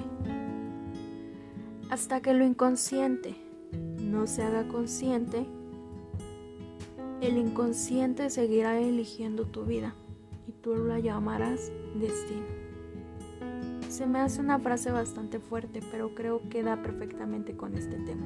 hasta 1.89 2.21
que 2.21 2.33
lo 2.33 2.45
inconsciente 2.45 3.35
no 3.99 4.27
se 4.27 4.43
haga 4.43 4.67
consciente, 4.67 5.45
el 7.21 7.37
inconsciente 7.37 8.29
seguirá 8.29 8.79
eligiendo 8.79 9.45
tu 9.45 9.65
vida 9.65 9.95
y 10.47 10.51
tú 10.51 10.75
la 10.75 10.99
llamarás 10.99 11.71
destino. 11.95 12.45
Se 13.89 14.05
me 14.05 14.19
hace 14.19 14.41
una 14.41 14.59
frase 14.59 14.91
bastante 14.91 15.39
fuerte, 15.39 15.81
pero 15.91 16.13
creo 16.13 16.41
que 16.49 16.63
da 16.63 16.81
perfectamente 16.81 17.55
con 17.55 17.75
este 17.75 17.97
tema. 17.97 18.25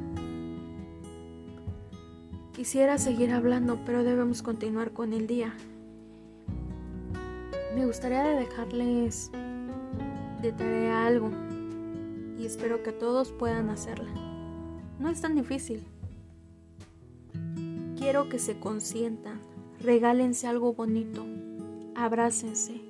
Quisiera 2.54 2.98
seguir 2.98 3.32
hablando, 3.32 3.80
pero 3.86 4.04
debemos 4.04 4.42
continuar 4.42 4.92
con 4.92 5.14
el 5.14 5.28
día 5.28 5.54
me 7.76 7.86
gustaría 7.86 8.24
dejarles 8.24 9.32
de 10.42 10.52
tarea 10.52 11.06
algo 11.06 11.32
y 12.40 12.46
espero 12.46 12.82
que 12.82 12.94
todos 12.94 13.32
puedan 13.32 13.70
hacerla. 13.70 14.10
No 14.98 15.10
es 15.10 15.22
tan 15.22 15.36
difícil. 15.36 15.84
Quiero 17.98 18.30
que 18.30 18.40
se 18.40 18.60
consientan, 18.60 19.40
regálense 19.82 20.48
algo 20.48 20.74
bonito, 20.74 21.26
abrácense. 21.96 22.82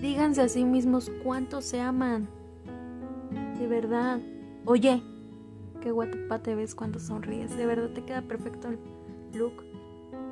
Díganse 0.00 0.40
a 0.40 0.48
sí 0.48 0.64
mismos 0.64 1.12
cuánto 1.22 1.60
se 1.60 1.80
aman. 1.80 2.28
De 3.58 3.66
verdad. 3.66 4.20
Oye, 4.64 5.02
qué 5.82 5.90
guapa 5.90 6.38
te 6.42 6.54
ves 6.54 6.74
cuando 6.74 6.98
sonríes. 6.98 7.56
De 7.56 7.66
verdad 7.66 7.90
te 7.90 8.04
queda 8.04 8.22
perfecto 8.22 8.68
el 8.68 8.78
look 9.34 9.64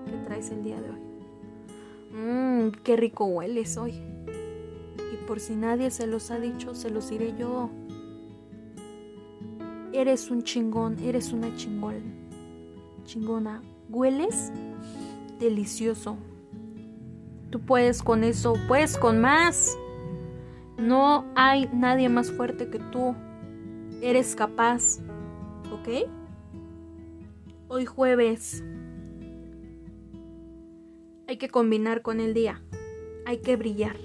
que 0.06 0.16
traes 0.26 0.50
el 0.50 0.62
día 0.62 0.80
de 0.80 0.90
hoy. 0.90 1.00
Mmm, 2.12 2.70
qué 2.82 2.96
rico 2.96 3.26
hueles 3.26 3.76
hoy. 3.76 4.15
Y 5.12 5.16
por 5.26 5.40
si 5.40 5.54
nadie 5.56 5.90
se 5.90 6.06
los 6.06 6.30
ha 6.30 6.38
dicho, 6.38 6.74
se 6.74 6.90
los 6.90 7.10
diré 7.10 7.34
yo. 7.38 7.70
Eres 9.92 10.30
un 10.30 10.42
chingón, 10.42 10.98
eres 10.98 11.32
una 11.32 11.54
chingón. 11.56 12.02
Chingona. 13.04 13.62
¿Hueles? 13.88 14.52
Delicioso. 15.38 16.16
Tú 17.50 17.60
puedes 17.60 18.02
con 18.02 18.24
eso, 18.24 18.54
puedes 18.68 18.98
con 18.98 19.20
más. 19.20 19.76
No 20.76 21.24
hay 21.34 21.70
nadie 21.72 22.08
más 22.08 22.30
fuerte 22.30 22.68
que 22.68 22.78
tú. 22.78 23.14
Eres 24.02 24.34
capaz. 24.34 24.98
¿Ok? 25.72 26.08
Hoy 27.68 27.86
jueves. 27.86 28.62
Hay 31.28 31.38
que 31.38 31.48
combinar 31.48 32.02
con 32.02 32.20
el 32.20 32.34
día. 32.34 32.60
Hay 33.24 33.38
que 33.38 33.56
brillar. 33.56 33.96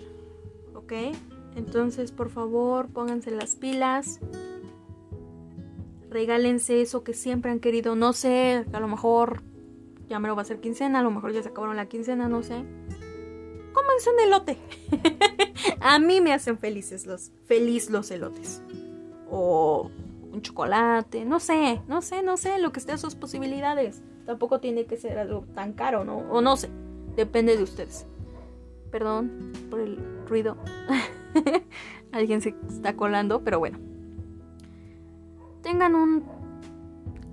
¿Ok? 0.91 1.15
Entonces, 1.55 2.11
por 2.11 2.29
favor, 2.29 2.89
pónganse 2.89 3.31
las 3.31 3.55
pilas. 3.55 4.19
Regálense 6.09 6.81
eso 6.81 7.03
que 7.03 7.13
siempre 7.13 7.49
han 7.49 7.61
querido. 7.61 7.95
No 7.95 8.11
sé, 8.11 8.65
a 8.73 8.79
lo 8.81 8.89
mejor 8.89 9.41
ya 10.09 10.19
me 10.19 10.27
lo 10.27 10.35
va 10.35 10.41
a 10.41 10.43
hacer 10.43 10.59
quincena, 10.59 10.99
a 10.99 11.03
lo 11.03 11.11
mejor 11.11 11.31
ya 11.31 11.41
se 11.41 11.49
acabaron 11.49 11.77
la 11.77 11.87
quincena, 11.87 12.27
no 12.27 12.43
sé. 12.43 12.65
Cómanse 13.71 14.09
un 14.13 14.19
elote. 14.19 14.57
a 15.79 15.97
mí 15.99 16.19
me 16.19 16.33
hacen 16.33 16.57
felices 16.57 17.05
los, 17.05 17.31
feliz 17.45 17.89
los 17.89 18.11
elotes. 18.11 18.61
O 19.29 19.89
un 20.33 20.41
chocolate, 20.41 21.23
no 21.23 21.39
sé, 21.39 21.81
no 21.87 22.01
sé, 22.01 22.21
no 22.21 22.35
sé, 22.35 22.59
lo 22.59 22.73
que 22.73 22.79
esté 22.79 22.91
a 22.91 22.97
sus 22.97 23.15
posibilidades. 23.15 24.01
Tampoco 24.25 24.59
tiene 24.59 24.85
que 24.85 24.97
ser 24.97 25.19
algo 25.19 25.45
tan 25.55 25.71
caro, 25.71 26.03
¿no? 26.03 26.17
O 26.29 26.41
no 26.41 26.57
sé, 26.57 26.69
depende 27.15 27.55
de 27.55 27.63
ustedes. 27.63 28.05
Perdón 28.91 29.53
por 29.69 29.79
el 29.79 30.20
ruido. 30.31 30.55
Alguien 32.13 32.41
se 32.41 32.55
está 32.69 32.95
colando, 32.95 33.43
pero 33.43 33.59
bueno. 33.59 33.77
Tengan 35.61 35.93
un 35.93 36.23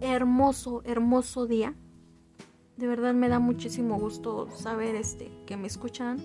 hermoso, 0.01 0.83
hermoso 0.85 1.47
día. 1.47 1.75
De 2.77 2.87
verdad 2.87 3.15
me 3.15 3.29
da 3.29 3.39
muchísimo 3.39 3.99
gusto 3.99 4.49
saber 4.51 4.97
este 4.97 5.31
que 5.47 5.57
me 5.57 5.69
escuchan. 5.69 6.19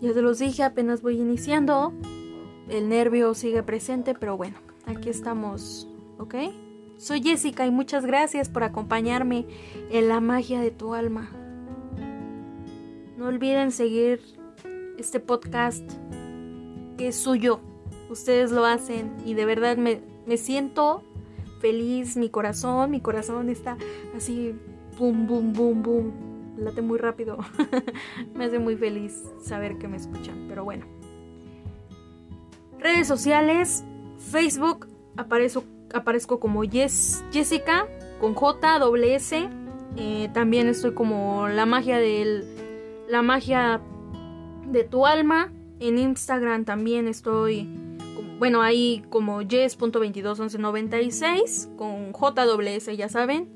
ya 0.00 0.12
se 0.12 0.22
los 0.22 0.38
dije, 0.38 0.62
apenas 0.62 1.02
voy 1.02 1.20
iniciando. 1.20 1.92
El 2.68 2.88
nervio 2.88 3.34
sigue 3.34 3.64
presente, 3.64 4.14
pero 4.14 4.36
bueno, 4.36 4.58
aquí 4.86 5.08
estamos, 5.08 5.88
¿ok? 6.18 6.34
Soy 6.98 7.20
Jessica 7.20 7.66
y 7.66 7.72
muchas 7.72 8.06
gracias 8.06 8.48
por 8.48 8.62
acompañarme 8.62 9.46
en 9.90 10.08
la 10.08 10.20
magia 10.20 10.60
de 10.60 10.70
tu 10.70 10.94
alma. 10.94 11.47
No 13.18 13.26
olviden 13.26 13.72
seguir 13.72 14.20
este 14.96 15.18
podcast 15.18 15.82
que 16.96 17.08
es 17.08 17.16
suyo. 17.16 17.58
Ustedes 18.08 18.52
lo 18.52 18.64
hacen 18.64 19.12
y 19.26 19.34
de 19.34 19.44
verdad 19.44 19.76
me, 19.76 20.00
me 20.24 20.36
siento 20.36 21.02
feliz, 21.60 22.16
mi 22.16 22.28
corazón, 22.28 22.92
mi 22.92 23.00
corazón 23.00 23.48
está 23.48 23.76
así, 24.16 24.54
boom, 24.96 25.26
boom, 25.26 25.52
boom, 25.52 25.82
boom, 25.82 26.12
late 26.58 26.80
muy 26.80 26.96
rápido. 26.96 27.38
me 28.36 28.44
hace 28.44 28.60
muy 28.60 28.76
feliz 28.76 29.24
saber 29.42 29.78
que 29.78 29.88
me 29.88 29.96
escuchan, 29.96 30.46
pero 30.48 30.62
bueno. 30.62 30.86
Redes 32.78 33.08
sociales, 33.08 33.82
Facebook, 34.30 34.86
aparezco, 35.16 35.64
aparezco 35.92 36.38
como 36.38 36.62
Jessica 36.62 37.88
con 38.20 38.34
J, 38.34 38.78
S. 39.06 39.48
Eh, 39.96 40.30
también 40.32 40.68
estoy 40.68 40.94
como 40.94 41.48
la 41.48 41.66
magia 41.66 41.98
del 41.98 42.67
la 43.08 43.22
magia 43.22 43.80
de 44.66 44.84
tu 44.84 45.06
alma. 45.06 45.50
En 45.80 45.98
Instagram 45.98 46.64
también 46.64 47.08
estoy, 47.08 47.68
bueno, 48.38 48.62
ahí 48.62 49.02
como 49.10 49.42
yes.221196 49.42 51.74
con 51.76 52.12
JWS, 52.12 52.96
ya 52.96 53.08
saben. 53.08 53.48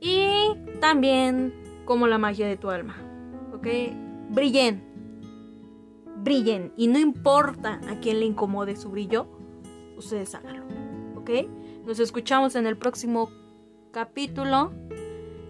Y 0.00 0.26
también 0.80 1.52
como 1.84 2.06
la 2.06 2.16
magia 2.18 2.46
de 2.46 2.56
tu 2.56 2.70
alma. 2.70 2.96
¿Ok? 3.54 3.66
Brillen. 4.30 4.82
Brillen. 6.18 6.72
Y 6.76 6.86
no 6.88 6.98
importa 6.98 7.80
a 7.88 8.00
quién 8.00 8.20
le 8.20 8.26
incomode 8.26 8.76
su 8.76 8.90
brillo, 8.90 9.26
ustedes 9.96 10.34
háganlo. 10.34 10.64
¿Ok? 11.16 11.30
Nos 11.86 11.98
escuchamos 11.98 12.54
en 12.56 12.66
el 12.66 12.76
próximo 12.76 13.30
capítulo. 13.90 14.72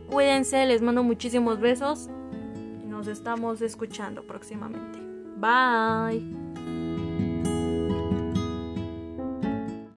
Cuídense, 0.08 0.64
les 0.66 0.80
mando 0.82 1.02
muchísimos 1.04 1.60
besos 1.60 2.10
nos 3.00 3.08
estamos 3.08 3.62
escuchando 3.62 4.22
próximamente. 4.26 5.00
Bye. 5.38 6.39